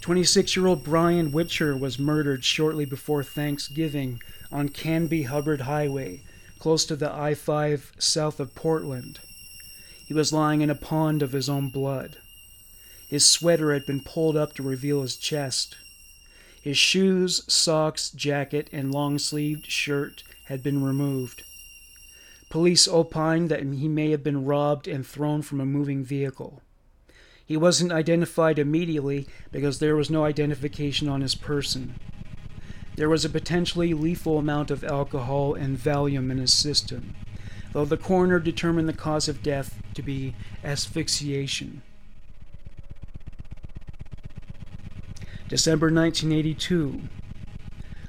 [0.00, 6.22] 26 year old Brian Witcher was murdered shortly before Thanksgiving on Canby Hubbard Highway,
[6.58, 9.20] close to the I 5 south of Portland.
[10.06, 12.16] He was lying in a pond of his own blood.
[13.08, 15.76] His sweater had been pulled up to reveal his chest.
[16.64, 21.42] His shoes, socks, jacket, and long sleeved shirt had been removed.
[22.48, 26.62] Police opined that he may have been robbed and thrown from a moving vehicle.
[27.44, 31.96] He wasn't identified immediately because there was no identification on his person.
[32.96, 37.14] There was a potentially lethal amount of alcohol and Valium in his system,
[37.74, 40.34] though the coroner determined the cause of death to be
[40.64, 41.82] asphyxiation.
[45.54, 47.02] December 1982.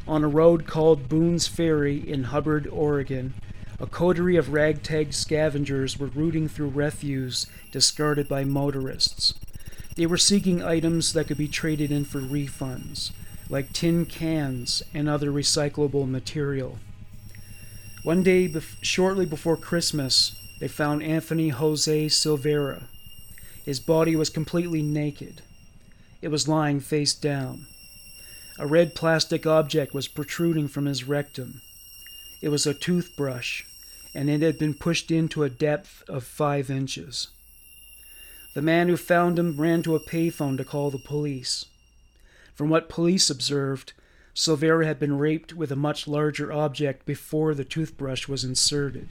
[0.07, 3.35] On a road called Boone's Ferry in Hubbard, Oregon,
[3.79, 9.35] a coterie of ragtag scavengers were rooting through refuse discarded by motorists.
[9.95, 13.11] They were seeking items that could be traded in for refunds,
[13.47, 16.79] like tin cans and other recyclable material.
[18.01, 22.87] One day, shortly before Christmas, they found Anthony Jose Silveira.
[23.63, 25.43] His body was completely naked.
[26.25, 27.67] It was lying face down.
[28.57, 31.61] A red plastic object was protruding from his rectum.
[32.41, 33.61] It was a toothbrush,
[34.15, 37.27] and it had been pushed into a depth of five inches.
[38.55, 41.65] The man who found him ran to a payphone to call the police.
[42.55, 43.93] From what police observed,
[44.33, 49.09] Silveira had been raped with a much larger object before the toothbrush was inserted,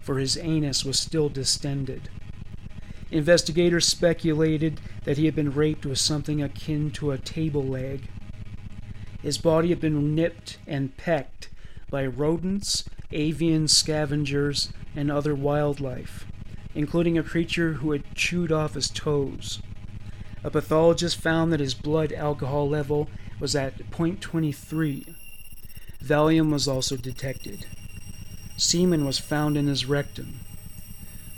[0.00, 2.10] for his anus was still distended.
[3.10, 8.08] Investigators speculated that he had been raped with something akin to a table leg.
[9.22, 11.48] His body had been nipped and pecked
[11.90, 16.26] by rodents, avian scavengers, and other wildlife,
[16.74, 19.62] including a creature who had chewed off his toes.
[20.44, 23.08] A pathologist found that his blood alcohol level
[23.40, 25.14] was at 0.23.
[26.04, 27.66] Valium was also detected.
[28.56, 30.40] Semen was found in his rectum.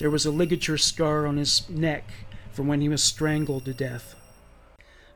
[0.01, 2.05] There was a ligature scar on his neck
[2.53, 4.17] from when he was strangled to death.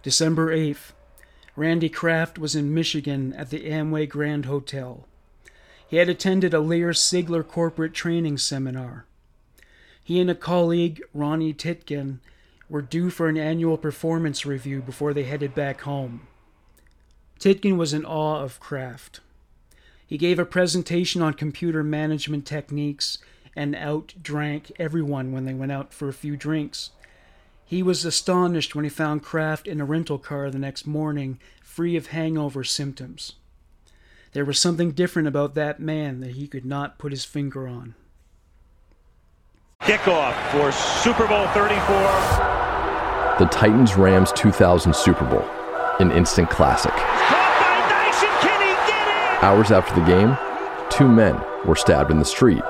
[0.02, 0.92] December 8th,
[1.56, 5.08] Randy Kraft was in Michigan at the Amway Grand Hotel.
[5.88, 9.06] He had attended a Lear Siegler corporate training seminar.
[10.02, 12.18] He and a colleague, Ronnie Titkin,
[12.68, 16.26] were due for an annual performance review before they headed back home.
[17.38, 19.20] Titkin was in awe of Kraft.
[20.06, 23.16] He gave a presentation on computer management techniques
[23.56, 26.90] and outdrank everyone when they went out for a few drinks.
[27.64, 31.96] He was astonished when he found Kraft in a rental car the next morning, free
[31.96, 33.34] of hangover symptoms.
[34.32, 37.94] There was something different about that man that he could not put his finger on.
[39.80, 42.54] Kickoff for Super Bowl 34.
[43.38, 45.44] The Titans Rams 2000 Super Bowl,
[46.00, 46.92] an instant classic.
[49.42, 50.38] Hours after the game,
[50.88, 52.62] two men were stabbed in the street,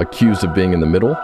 [0.00, 1.14] accused of being in the middle,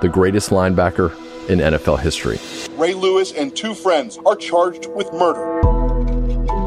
[0.00, 1.10] the greatest linebacker
[1.48, 2.38] in NFL history.
[2.76, 5.60] Ray Lewis and two friends are charged with murder.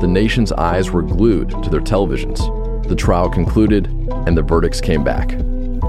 [0.01, 2.39] The nation's eyes were glued to their televisions.
[2.87, 3.87] The trial concluded,
[4.27, 5.35] and the verdicts came back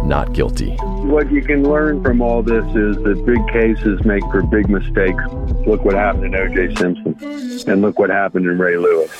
[0.06, 0.76] not guilty.
[0.76, 5.22] What you can learn from all this is that big cases make for big mistakes.
[5.66, 6.76] Look what happened in O.J.
[6.76, 7.16] Simpson,
[7.68, 9.10] and look what happened in Ray Lewis.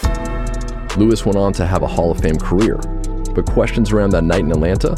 [0.97, 2.77] Lewis went on to have a Hall of Fame career,
[3.35, 4.97] but questions around that night in Atlanta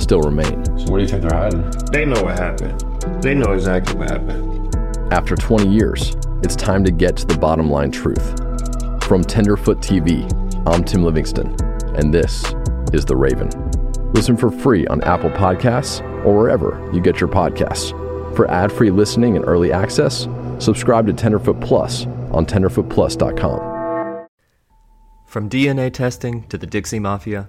[0.00, 0.64] still remain.
[0.86, 1.68] So, what do you think they're hiding?
[1.90, 2.80] They know what happened.
[3.20, 5.12] They know exactly what happened.
[5.12, 6.14] After 20 years,
[6.44, 8.38] it's time to get to the bottom line truth.
[9.04, 10.30] From Tenderfoot TV,
[10.64, 11.56] I'm Tim Livingston,
[11.96, 12.44] and this
[12.92, 13.50] is The Raven.
[14.12, 17.90] Listen for free on Apple Podcasts or wherever you get your podcasts.
[18.36, 20.28] For ad-free listening and early access,
[20.58, 24.28] subscribe to Tenderfoot Plus on tenderfootplus.com.
[25.26, 27.48] From DNA testing to the Dixie Mafia,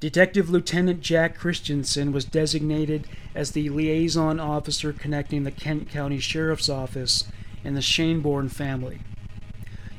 [0.00, 6.70] Detective Lieutenant Jack Christensen was designated as the liaison officer connecting the Kent County Sheriff's
[6.70, 7.24] Office
[7.62, 9.00] and the Schoenborn family.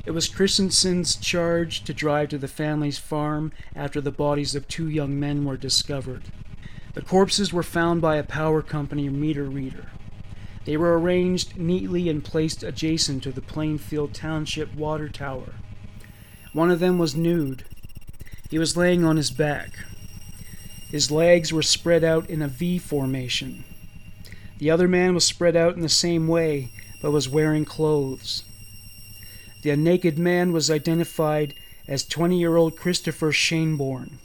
[0.04, 4.90] It was Christensen's charge to drive to the family's farm after the bodies of two
[4.90, 6.24] young men were discovered.
[6.96, 9.92] The corpses were found by a power company meter reader.
[10.66, 15.54] They were arranged neatly and placed adjacent to the Plainfield Township water tower.
[16.54, 17.66] One of them was nude.
[18.50, 19.70] He was laying on his back.
[20.92, 23.64] His legs were spread out in a V formation.
[24.58, 26.68] The other man was spread out in the same way,
[27.02, 28.44] but was wearing clothes.
[29.62, 31.54] The naked man was identified
[31.88, 34.18] as 20 year old Christopher Schoenborn.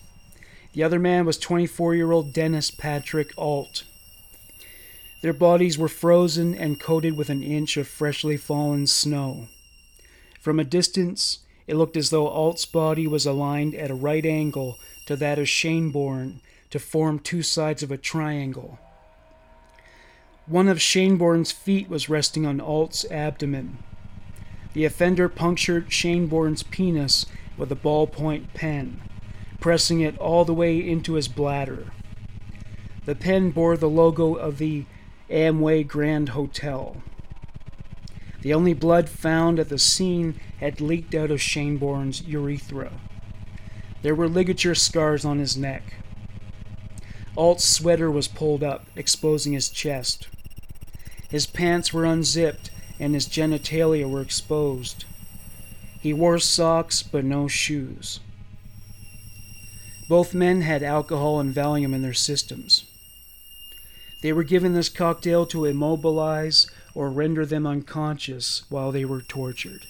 [0.72, 3.84] The other man was 24 year old Dennis Patrick Alt.
[5.22, 9.46] Their bodies were frozen and coated with an inch of freshly fallen snow.
[10.40, 11.38] From a distance,
[11.68, 15.46] it looked as though Alt's body was aligned at a right angle to that of
[15.46, 16.40] Schoenborn
[16.70, 18.78] to form two sides of a triangle.
[20.46, 23.78] One of Schoenborn's feet was resting on Alt's abdomen.
[24.74, 29.00] The offender punctured Schoenborn's penis with a ballpoint pen,
[29.58, 31.92] pressing it all the way into his bladder.
[33.06, 34.84] The pen bore the logo of the
[35.28, 37.02] Amway Grand Hotel.
[38.42, 42.92] The only blood found at the scene had leaked out of Schoenborn's urethra.
[44.02, 45.95] There were ligature scars on his neck.
[47.36, 50.28] Alt's sweater was pulled up, exposing his chest.
[51.28, 55.04] His pants were unzipped and his genitalia were exposed.
[56.00, 58.20] He wore socks but no shoes.
[60.08, 62.84] Both men had alcohol and Valium in their systems.
[64.22, 69.86] They were given this cocktail to immobilize or render them unconscious while they were tortured.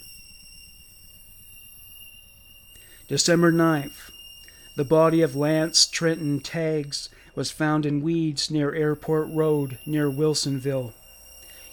[3.08, 4.10] December 9th.
[4.74, 10.94] The body of Lance Trenton Taggs was found in weeds near Airport Road near Wilsonville.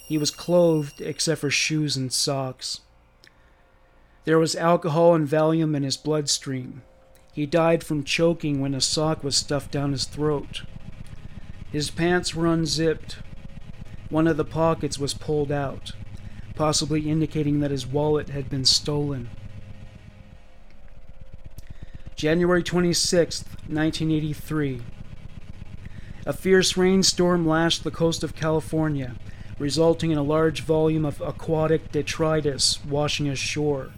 [0.06, 2.82] He was clothed except for shoes and socks.
[4.26, 6.82] There was alcohol and Valium in his bloodstream.
[7.32, 10.62] He died from choking when a sock was stuffed down his throat.
[11.72, 13.18] His pants were unzipped.
[14.10, 15.92] One of the pockets was pulled out,
[16.54, 19.30] possibly indicating that his wallet had been stolen.
[22.14, 24.82] January 26, 1983.
[26.26, 29.16] A fierce rainstorm lashed the coast of California,
[29.58, 33.90] resulting in a large volume of aquatic detritus washing ashore.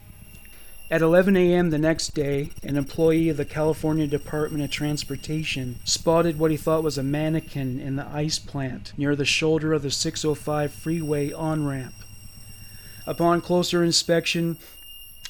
[0.90, 1.70] At 11 a.m.
[1.70, 6.82] the next day, an employee of the California Department of Transportation spotted what he thought
[6.82, 11.64] was a mannequin in the ice plant near the shoulder of the 605 freeway on
[11.64, 11.94] ramp.
[13.06, 14.58] Upon closer inspection,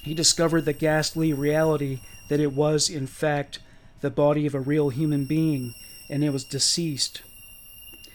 [0.02, 3.58] he discovered the ghastly reality that it was, in fact,
[4.00, 5.74] the body of a real human being,
[6.08, 7.22] and it was deceased.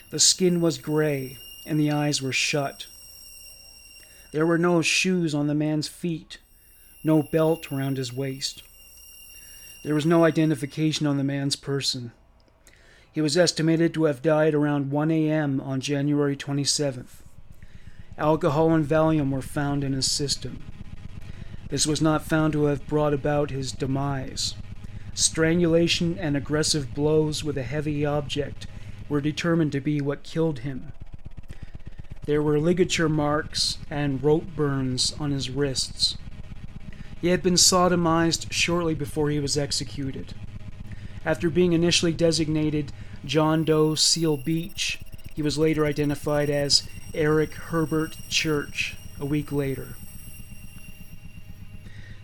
[0.10, 2.88] The skin was gray, and the eyes were shut.
[4.32, 6.40] There were no shoes on the man's feet
[7.04, 8.64] no belt around his waist.
[9.84, 12.12] There was no identification on the man's person.
[13.12, 15.60] He was estimated to have died around 1 a.m.
[15.60, 17.24] on January 27th.
[18.18, 20.64] Alcohol and Valium were found in his system.
[21.70, 24.56] This was not found to have brought about his demise.
[25.14, 28.68] Strangulation and aggressive blows with a heavy object
[29.10, 30.94] were determined to be what killed him.
[32.26, 36.18] There were ligature marks and rope burns on his wrists.
[37.20, 40.34] He had been sodomized shortly before he was executed.
[41.26, 42.92] After being initially designated
[43.26, 45.00] John Doe Seal Beach,
[45.36, 49.96] he was later identified as Eric Herbert Church a week later.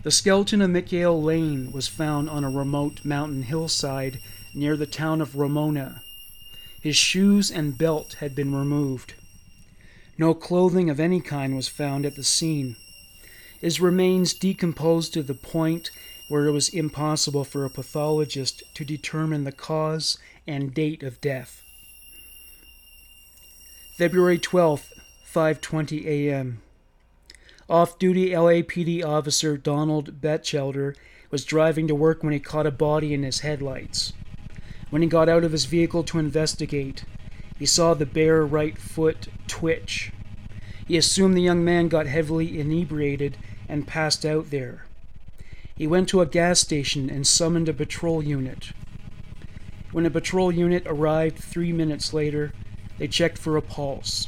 [0.08, 4.20] The skeleton of Michael Lane was found on a remote mountain hillside
[4.54, 6.00] near the town of Ramona.
[6.80, 9.12] His shoes and belt had been removed.
[10.16, 12.76] No clothing of any kind was found at the scene
[13.60, 15.90] his remains decomposed to the point
[16.28, 21.62] where it was impossible for a pathologist to determine the cause and date of death.
[23.98, 24.90] February 12th,
[25.30, 26.62] 5:20 a.m.
[27.70, 30.96] Off-duty LAPD officer Donald Betchelder
[31.30, 34.14] was driving to work when he caught a body in his headlights.
[34.88, 37.04] When he got out of his vehicle to investigate,
[37.58, 40.12] he saw the bare right foot twitch.
[40.86, 43.36] He assumed the young man got heavily inebriated
[43.68, 44.86] and passed out there.
[45.76, 48.72] He went to a gas station and summoned a patrol unit.
[49.92, 52.54] When a patrol unit arrived three minutes later,
[52.98, 54.26] they checked for a pulse.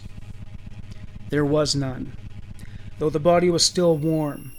[1.31, 2.17] There was none,
[3.01, 4.53] though the body was still warm.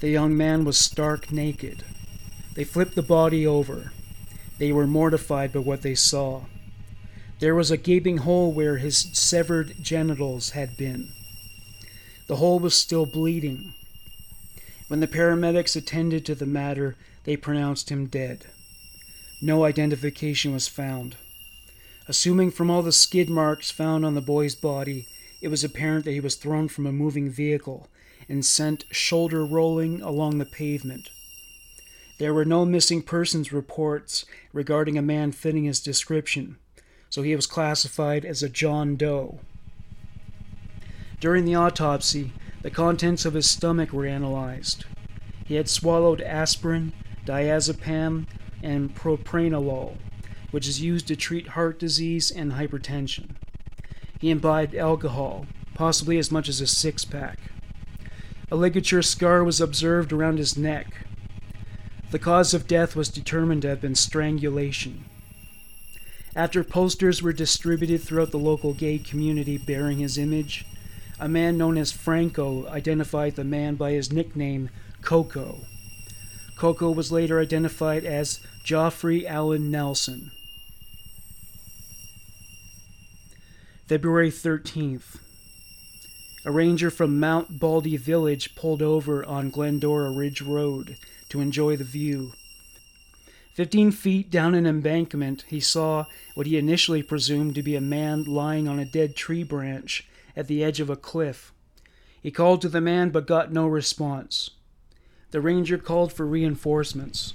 [0.00, 1.84] The young man was stark naked.
[2.54, 3.92] They flipped the body over.
[4.58, 6.46] They were mortified by what they saw.
[7.38, 11.12] There was a gaping hole where his severed genitals had been.
[12.26, 13.72] The hole was still bleeding.
[14.88, 18.46] When the paramedics attended to the matter, they pronounced him dead.
[19.40, 21.16] No identification was found.
[22.08, 25.06] Assuming from all the skid marks found on the boy's body,
[25.40, 27.88] it was apparent that he was thrown from a moving vehicle
[28.28, 31.10] and sent shoulder rolling along the pavement.
[32.18, 36.56] There were no missing persons reports regarding a man fitting his description,
[37.10, 39.40] so he was classified as a John Doe.
[41.20, 42.32] During the autopsy,
[42.62, 44.86] the contents of his stomach were analyzed.
[45.44, 46.92] He had swallowed aspirin,
[47.24, 48.26] diazepam,
[48.62, 49.96] and propranolol,
[50.50, 53.35] which is used to treat heart disease and hypertension.
[54.18, 57.38] He imbibed alcohol, possibly as much as a six pack.
[58.50, 61.06] A ligature scar was observed around his neck.
[62.10, 65.04] The cause of death was determined to have been strangulation.
[66.36, 70.64] After posters were distributed throughout the local gay community bearing his image,
[71.18, 74.68] a man known as Franco identified the man by his nickname
[75.02, 75.60] Coco.
[76.56, 80.30] Coco was later identified as Geoffrey Allen Nelson.
[83.86, 85.20] February 13th.
[86.44, 90.96] A ranger from Mount Baldy Village pulled over on Glendora Ridge Road
[91.28, 92.32] to enjoy the view.
[93.54, 98.24] Fifteen feet down an embankment, he saw what he initially presumed to be a man
[98.24, 101.52] lying on a dead tree branch at the edge of a cliff.
[102.20, 104.50] He called to the man but got no response.
[105.30, 107.34] The ranger called for reinforcements.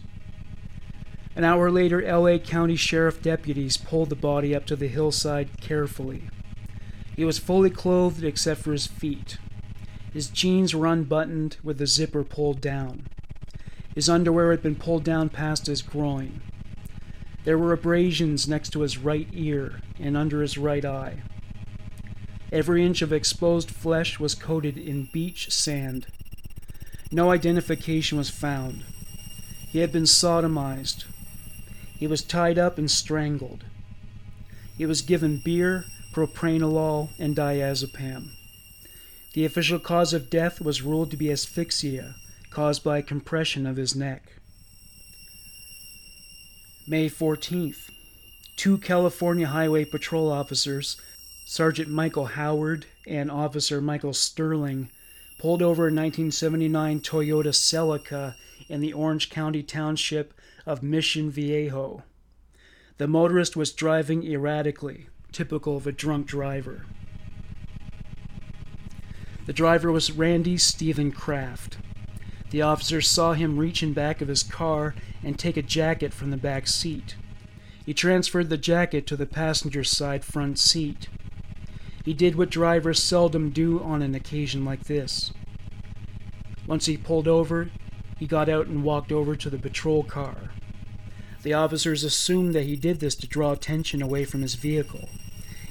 [1.33, 6.23] An hour later, LA County Sheriff deputies pulled the body up to the hillside carefully.
[7.15, 9.37] He was fully clothed except for his feet.
[10.13, 13.07] His jeans were unbuttoned with the zipper pulled down.
[13.93, 16.41] His underwear had been pulled down past his groin.
[17.43, 21.23] There were abrasions next to his right ear and under his right eye.
[22.51, 26.07] Every inch of exposed flesh was coated in beach sand.
[27.11, 28.83] No identification was found.
[29.69, 31.05] He had been sodomized.
[31.97, 33.63] He was tied up and strangled.
[34.77, 38.29] He was given beer, propranolol, and diazepam.
[39.33, 42.15] The official cause of death was ruled to be asphyxia,
[42.49, 44.33] caused by compression of his neck.
[46.87, 47.89] May 14th.
[48.57, 50.99] Two California Highway Patrol officers
[51.45, 54.89] Sergeant Michael Howard and Officer Michael Sterling
[55.39, 58.35] pulled over a 1979 Toyota Celica
[58.69, 60.33] in the Orange County township
[60.65, 62.03] of Mission Viejo.
[62.97, 66.85] The motorist was driving erratically, typical of a drunk driver.
[69.45, 71.77] The driver was Randy Stephen Kraft.
[72.51, 76.31] The officers saw him reach in back of his car and take a jacket from
[76.31, 77.15] the back seat.
[77.85, 81.09] He transferred the jacket to the passenger side front seat.
[82.05, 85.31] He did what drivers seldom do on an occasion like this.
[86.67, 87.69] Once he pulled over,
[88.19, 90.51] he got out and walked over to the patrol car.
[91.43, 95.09] The officers assumed that he did this to draw attention away from his vehicle,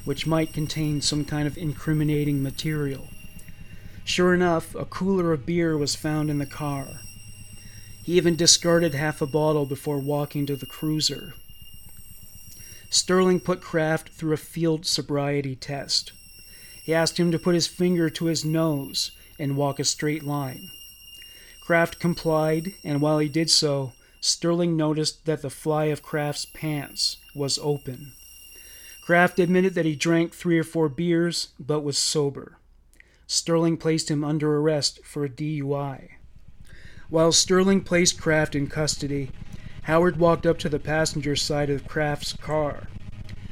[0.05, 3.07] which might contain some kind of incriminating material.
[4.03, 7.01] Sure enough, a cooler of beer was found in the car.
[8.03, 11.33] He even discarded half a bottle before walking to the cruiser.
[12.89, 16.11] Sterling put Kraft through a field sobriety test.
[16.83, 20.71] He asked him to put his finger to his nose and walk a straight line.
[21.61, 27.17] Kraft complied, and while he did so, Sterling noticed that the fly of Kraft's pants
[27.33, 28.13] was open.
[29.11, 32.57] Kraft admitted that he drank three or four beers, but was sober.
[33.27, 36.11] Sterling placed him under arrest for a DUI.
[37.09, 39.31] While Sterling placed Kraft in custody,
[39.81, 42.87] Howard walked up to the passenger side of Kraft's car.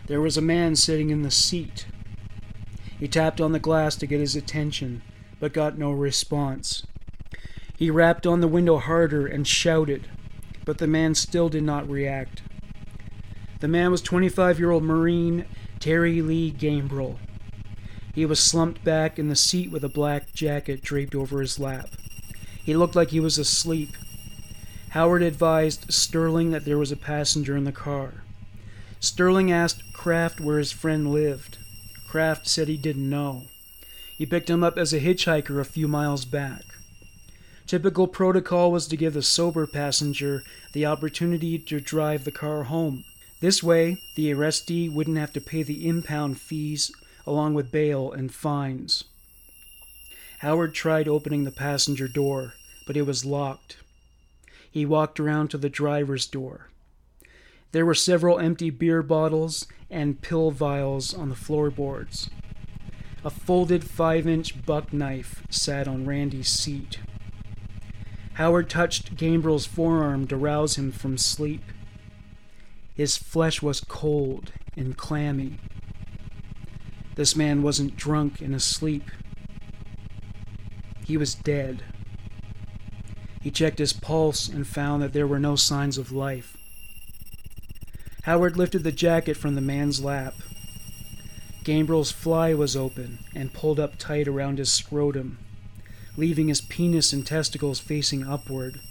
[0.07, 1.88] There was a man sitting in the seat.
[2.97, 5.01] He tapped on the glass to get his attention,
[5.41, 6.88] but got no response.
[7.76, 10.07] He rapped on the window harder and shouted,
[10.64, 12.43] but the man still did not react.
[13.60, 15.45] The man was 25 year old Marine
[15.80, 17.18] Terry Lee Gambrill.
[18.14, 21.89] He was slumped back in the seat with a black jacket draped over his lap.
[22.64, 23.97] He looked like he was asleep.
[24.91, 28.24] Howard advised Sterling that there was a passenger in the car.
[29.01, 31.57] Sterling asked Kraft where his friend lived.
[32.07, 33.43] Kraft said he didn't know.
[34.18, 36.64] He picked him up as a hitchhiker a few miles back.
[37.68, 40.43] Typical protocol was to give the sober passenger
[40.74, 43.03] the opportunity to drive the car home.
[43.39, 46.91] This way, the arrestee wouldn't have to pay the impound fees
[47.25, 49.05] along with bail and fines.
[50.39, 52.53] Howard tried opening the passenger door,
[52.85, 53.77] but it was locked.
[54.69, 56.69] He walked around to the driver's door.
[57.71, 62.29] There were several empty beer bottles and pill vials on the floorboards.
[63.23, 66.99] A folded five inch buck knife sat on Randy's seat.
[68.33, 71.61] Howard touched Gambrill's forearm to rouse him from sleep.
[72.99, 75.57] His flesh was cold and clammy.
[77.15, 79.09] This man wasn't drunk and asleep.
[81.05, 81.81] He was dead.
[83.39, 86.57] He checked his pulse and found that there were no signs of life.
[88.23, 90.33] Howard lifted the jacket from the man's lap.
[91.63, 95.39] Gambrill's fly was open and pulled up tight around his scrotum,
[96.17, 98.81] leaving his penis and testicles facing upward.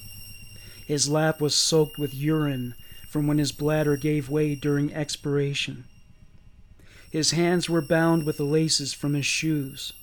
[0.86, 2.74] His lap was soaked with urine
[3.08, 5.84] from when his bladder gave way during expiration.
[7.10, 9.94] His hands were bound with the laces from his shoes.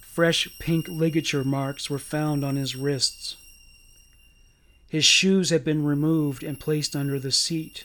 [0.00, 3.36] Fresh pink ligature marks were found on his wrists.
[4.88, 7.84] His shoes had been removed and placed under the seat.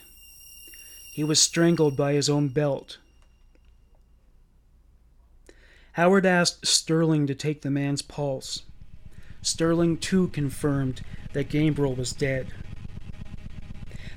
[1.12, 3.00] He was strangled by his own belt.
[5.94, 8.62] Howard asked Sterling to take the man's pulse.
[9.42, 11.02] Sterling too confirmed
[11.34, 12.54] that Gambrill was dead.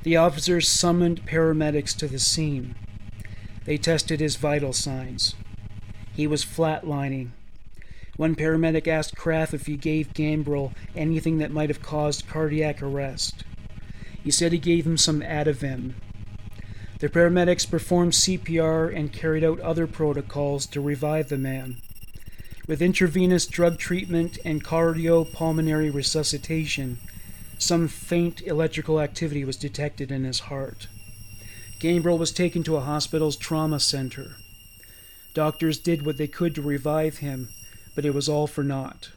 [0.03, 2.75] The officers summoned paramedics to the scene.
[3.65, 5.37] They tested his vital signs.
[6.13, 7.31] He was flatlining.
[8.17, 13.45] One paramedic asked Kraft if he gave Gambrill anything that might have caused cardiac arrest.
[14.23, 15.95] He said he gave him some Ativan.
[16.99, 21.77] The paramedics performed CPR and carried out other protocols to revive the man.
[22.69, 26.99] With intravenous drug treatment and cardiopulmonary resuscitation,
[27.63, 30.89] some faint electrical activity was detected in his heart.
[31.79, 34.37] Gambrill was taken to a hospital's trauma center.
[35.33, 37.51] Doctors did what they could to revive him,
[37.95, 39.11] but it was all for naught.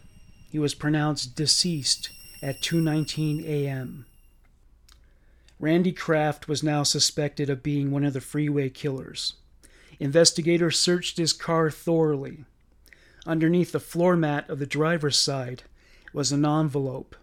[0.52, 4.06] He was pronounced deceased at 2:19 a.m.
[5.60, 9.34] Randy Kraft was now suspected of being one of the freeway killers.
[10.00, 12.46] Investigators searched his car thoroughly.
[13.26, 15.64] Underneath the floor mat of the driver's side
[16.14, 17.16] was an envelope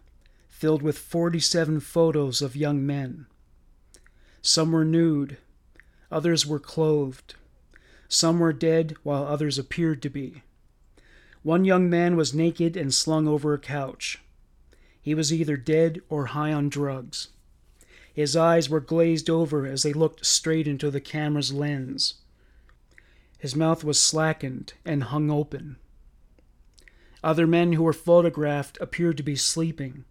[0.62, 3.26] filled with 47 photos of young men.
[4.42, 5.38] Some were nude,
[6.08, 7.34] others were clothed,
[8.06, 10.44] some were dead while others appeared to be.
[11.42, 14.20] One young man was naked and slung over a couch.
[15.00, 17.30] He was either dead or high on drugs.
[18.14, 22.20] His eyes were glazed over as they looked straight into the camera's lens.
[23.36, 25.74] His mouth was slackened and hung open.
[27.24, 30.04] Other men who were photographed appeared to be sleeping.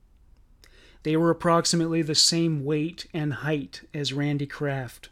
[1.03, 5.09] They were approximately the same weight and height as Randy Kraft.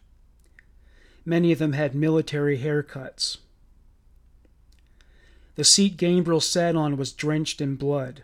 [1.25, 3.37] Many of them had military haircuts.
[5.55, 8.23] The seat Gambrill sat on was drenched in blood.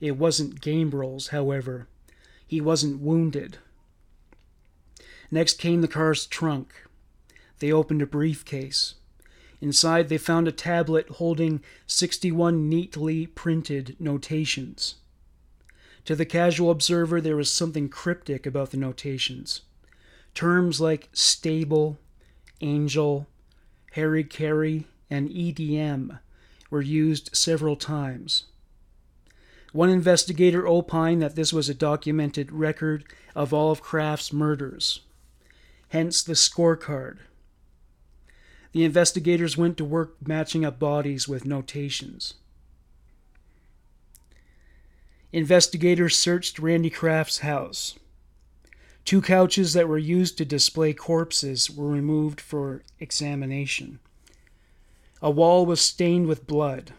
[0.00, 1.86] It wasn't Gambrill's, however.
[2.46, 3.58] He wasn't wounded.
[5.30, 6.74] Next came the car's trunk.
[7.60, 8.94] They opened a briefcase.
[9.60, 14.96] Inside, they found a tablet holding 61 neatly printed notations.
[16.04, 19.62] To the casual observer, there was something cryptic about the notations.
[20.34, 21.98] Terms like stable,
[22.60, 23.28] angel,
[23.92, 26.18] Harry Carey, and EDM
[26.70, 28.44] were used several times.
[29.72, 35.00] One investigator opined that this was a documented record of all of Kraft's murders,
[35.88, 37.18] hence the scorecard.
[38.72, 42.34] The investigators went to work matching up bodies with notations.
[45.32, 47.98] Investigators searched Randy Kraft's house.
[49.04, 53.98] Two couches that were used to display corpses were removed for examination.
[55.22, 56.92] A wall was stained with blood.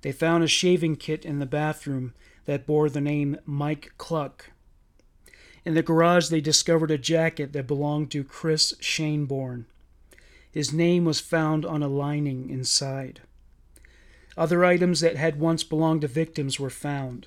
[0.00, 2.14] They found a shaving kit in the bathroom
[2.46, 4.50] that bore the name Mike Cluck.
[5.64, 9.66] In the garage, they discovered a jacket that belonged to Chris Schoenborn.
[10.50, 13.20] His name was found on a lining inside.
[14.38, 17.26] Other items that had once belonged to victims were found.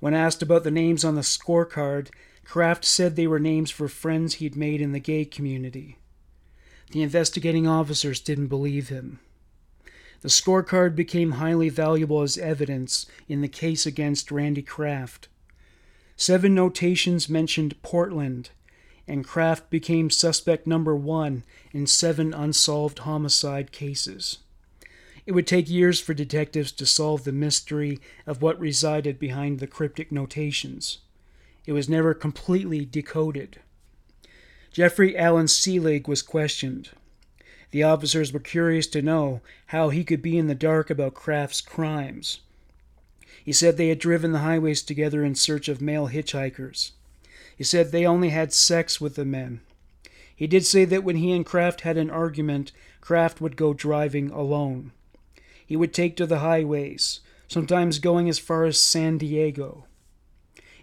[0.00, 2.08] When asked about the names on the scorecard,
[2.44, 5.96] Kraft said they were names for friends he'd made in the gay community.
[6.90, 9.20] The investigating officers didn't believe him.
[10.22, 15.28] The scorecard became highly valuable as evidence in the case against Randy Kraft.
[16.16, 18.50] Seven notations mentioned Portland,
[19.06, 24.38] and Kraft became suspect number one in seven unsolved homicide cases.
[25.24, 29.68] It would take years for detectives to solve the mystery of what resided behind the
[29.68, 30.98] cryptic notations.
[31.64, 33.60] It was never completely decoded.
[34.72, 36.90] Jeffrey Allen Seelig was questioned.
[37.70, 41.60] The officers were curious to know how he could be in the dark about Kraft's
[41.60, 42.40] crimes.
[43.44, 46.92] He said they had driven the highways together in search of male hitchhikers.
[47.56, 49.60] He said they only had sex with the men.
[50.34, 54.30] He did say that when he and Kraft had an argument, Kraft would go driving
[54.30, 54.90] alone
[55.72, 59.86] he would take to the highways, sometimes going as far as San Diego.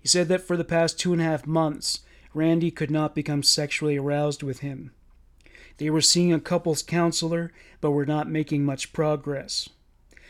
[0.01, 1.99] He said that for the past two and a half months,
[2.33, 4.89] Randy could not become sexually aroused with him.
[5.77, 9.69] They were seeing a couples counselor, but were not making much progress.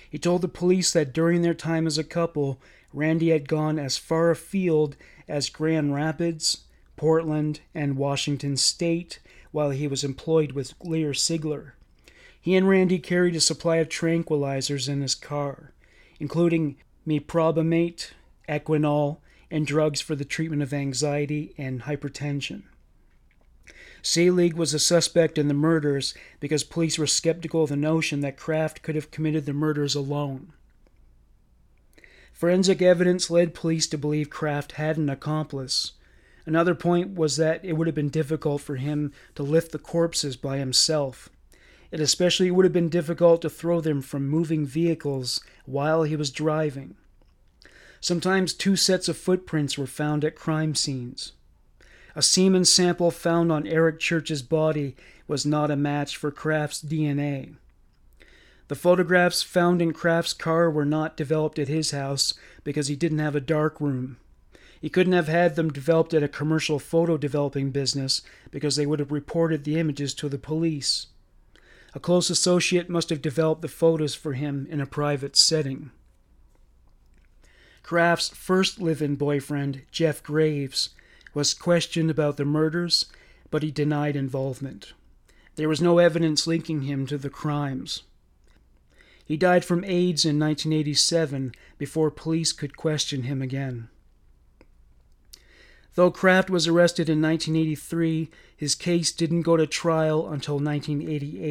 [0.10, 2.62] He told the police that during their time as a couple,
[2.92, 4.98] Randy had gone as far afield
[5.30, 6.66] as Grand Rapids,
[6.98, 9.20] Portland, and Washington State,
[9.54, 11.76] while he was employed with Lear Siegler.
[12.42, 15.74] He and Randy carried a supply of tranquilizers in his car,
[16.20, 18.12] including meprobamate,
[18.48, 19.18] Equanil,
[19.52, 22.64] and drugs for the treatment of anxiety and hypertension.
[24.02, 28.38] Seelig was a suspect in the murders because police were skeptical of the notion that
[28.38, 30.54] Kraft could have committed the murders alone.
[32.32, 35.94] Forensic evidence led police to believe Kraft had an accomplice.
[36.46, 40.38] Another point was that it would have been difficult for him to lift the corpses
[40.38, 41.30] by himself.
[41.92, 46.32] It especially would have been difficult to throw them from moving vehicles while he was
[46.32, 46.96] driving.
[48.00, 51.34] Sometimes two sets of footprints were found at crime scenes.
[52.16, 54.96] A semen sample found on Eric Church's body
[55.28, 57.56] was not a match for Kraft's DNA.
[58.68, 63.20] The photographs found in Kraft's car were not developed at his house because he didn't
[63.20, 64.18] have a dark room.
[64.80, 68.22] He couldn't have had them developed at a commercial photo developing business
[68.52, 71.08] because they would have reported the images to the police.
[71.96, 75.92] A close associate must have developed the photos for him in a private setting.
[77.82, 80.90] Kraft's first live in boyfriend, Jeff Graves,
[81.34, 83.08] was questioned about the murders,
[83.50, 84.94] but he denied involvement.
[85.56, 88.04] There was no evidence linking him to the crimes.
[89.26, 93.90] He died from AIDS in 1987 before police could question him again.
[96.00, 101.44] Though Kraft was arrested in 1983, his case didn't go to trial until 1988.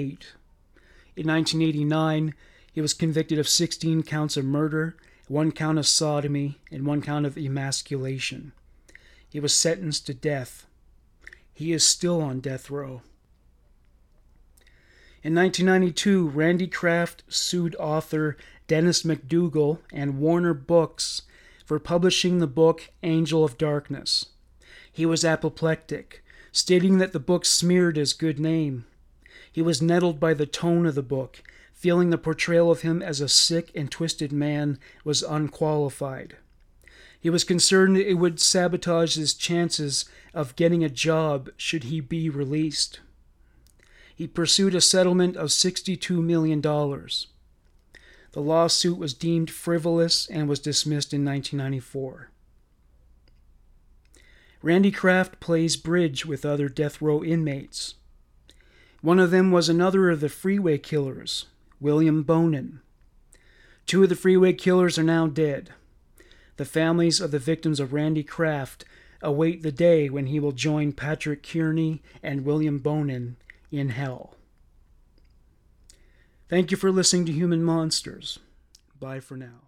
[1.17, 2.35] In 1989,
[2.73, 4.97] he was convicted of 16 counts of murder,
[5.27, 8.53] one count of sodomy, and one count of emasculation.
[9.29, 10.67] He was sentenced to death.
[11.53, 13.03] He is still on death row.
[15.23, 21.21] In 1992, Randy Kraft sued author Dennis McDougal and Warner Books
[21.67, 24.25] for publishing the book Angel of Darkness.
[24.99, 26.23] He was apoplectic,
[26.53, 28.85] stating that the book smeared his good name.
[29.51, 31.43] He was nettled by the tone of the book,
[31.73, 36.37] feeling the portrayal of him as a sick and twisted man was unqualified.
[37.19, 40.05] He was concerned it would sabotage his chances
[40.35, 43.01] of getting a job should he be released
[44.19, 46.61] he pursued a settlement of $62 million.
[46.61, 47.23] The
[48.35, 52.29] lawsuit was deemed frivolous and was dismissed in 1994.
[54.61, 57.95] Randy Kraft plays bridge with other death row inmates.
[59.01, 61.47] One of them was another of the freeway killers,
[61.81, 62.81] William Bonin.
[63.87, 65.71] Two of the freeway killers are now dead.
[66.57, 68.85] The families of the victims of Randy Kraft
[69.23, 73.37] await the day when he will join Patrick Kearney and William Bonin
[73.71, 74.35] in hell.
[76.49, 78.41] Thank you for listening to Human Monsters.
[78.99, 79.68] Bye for now.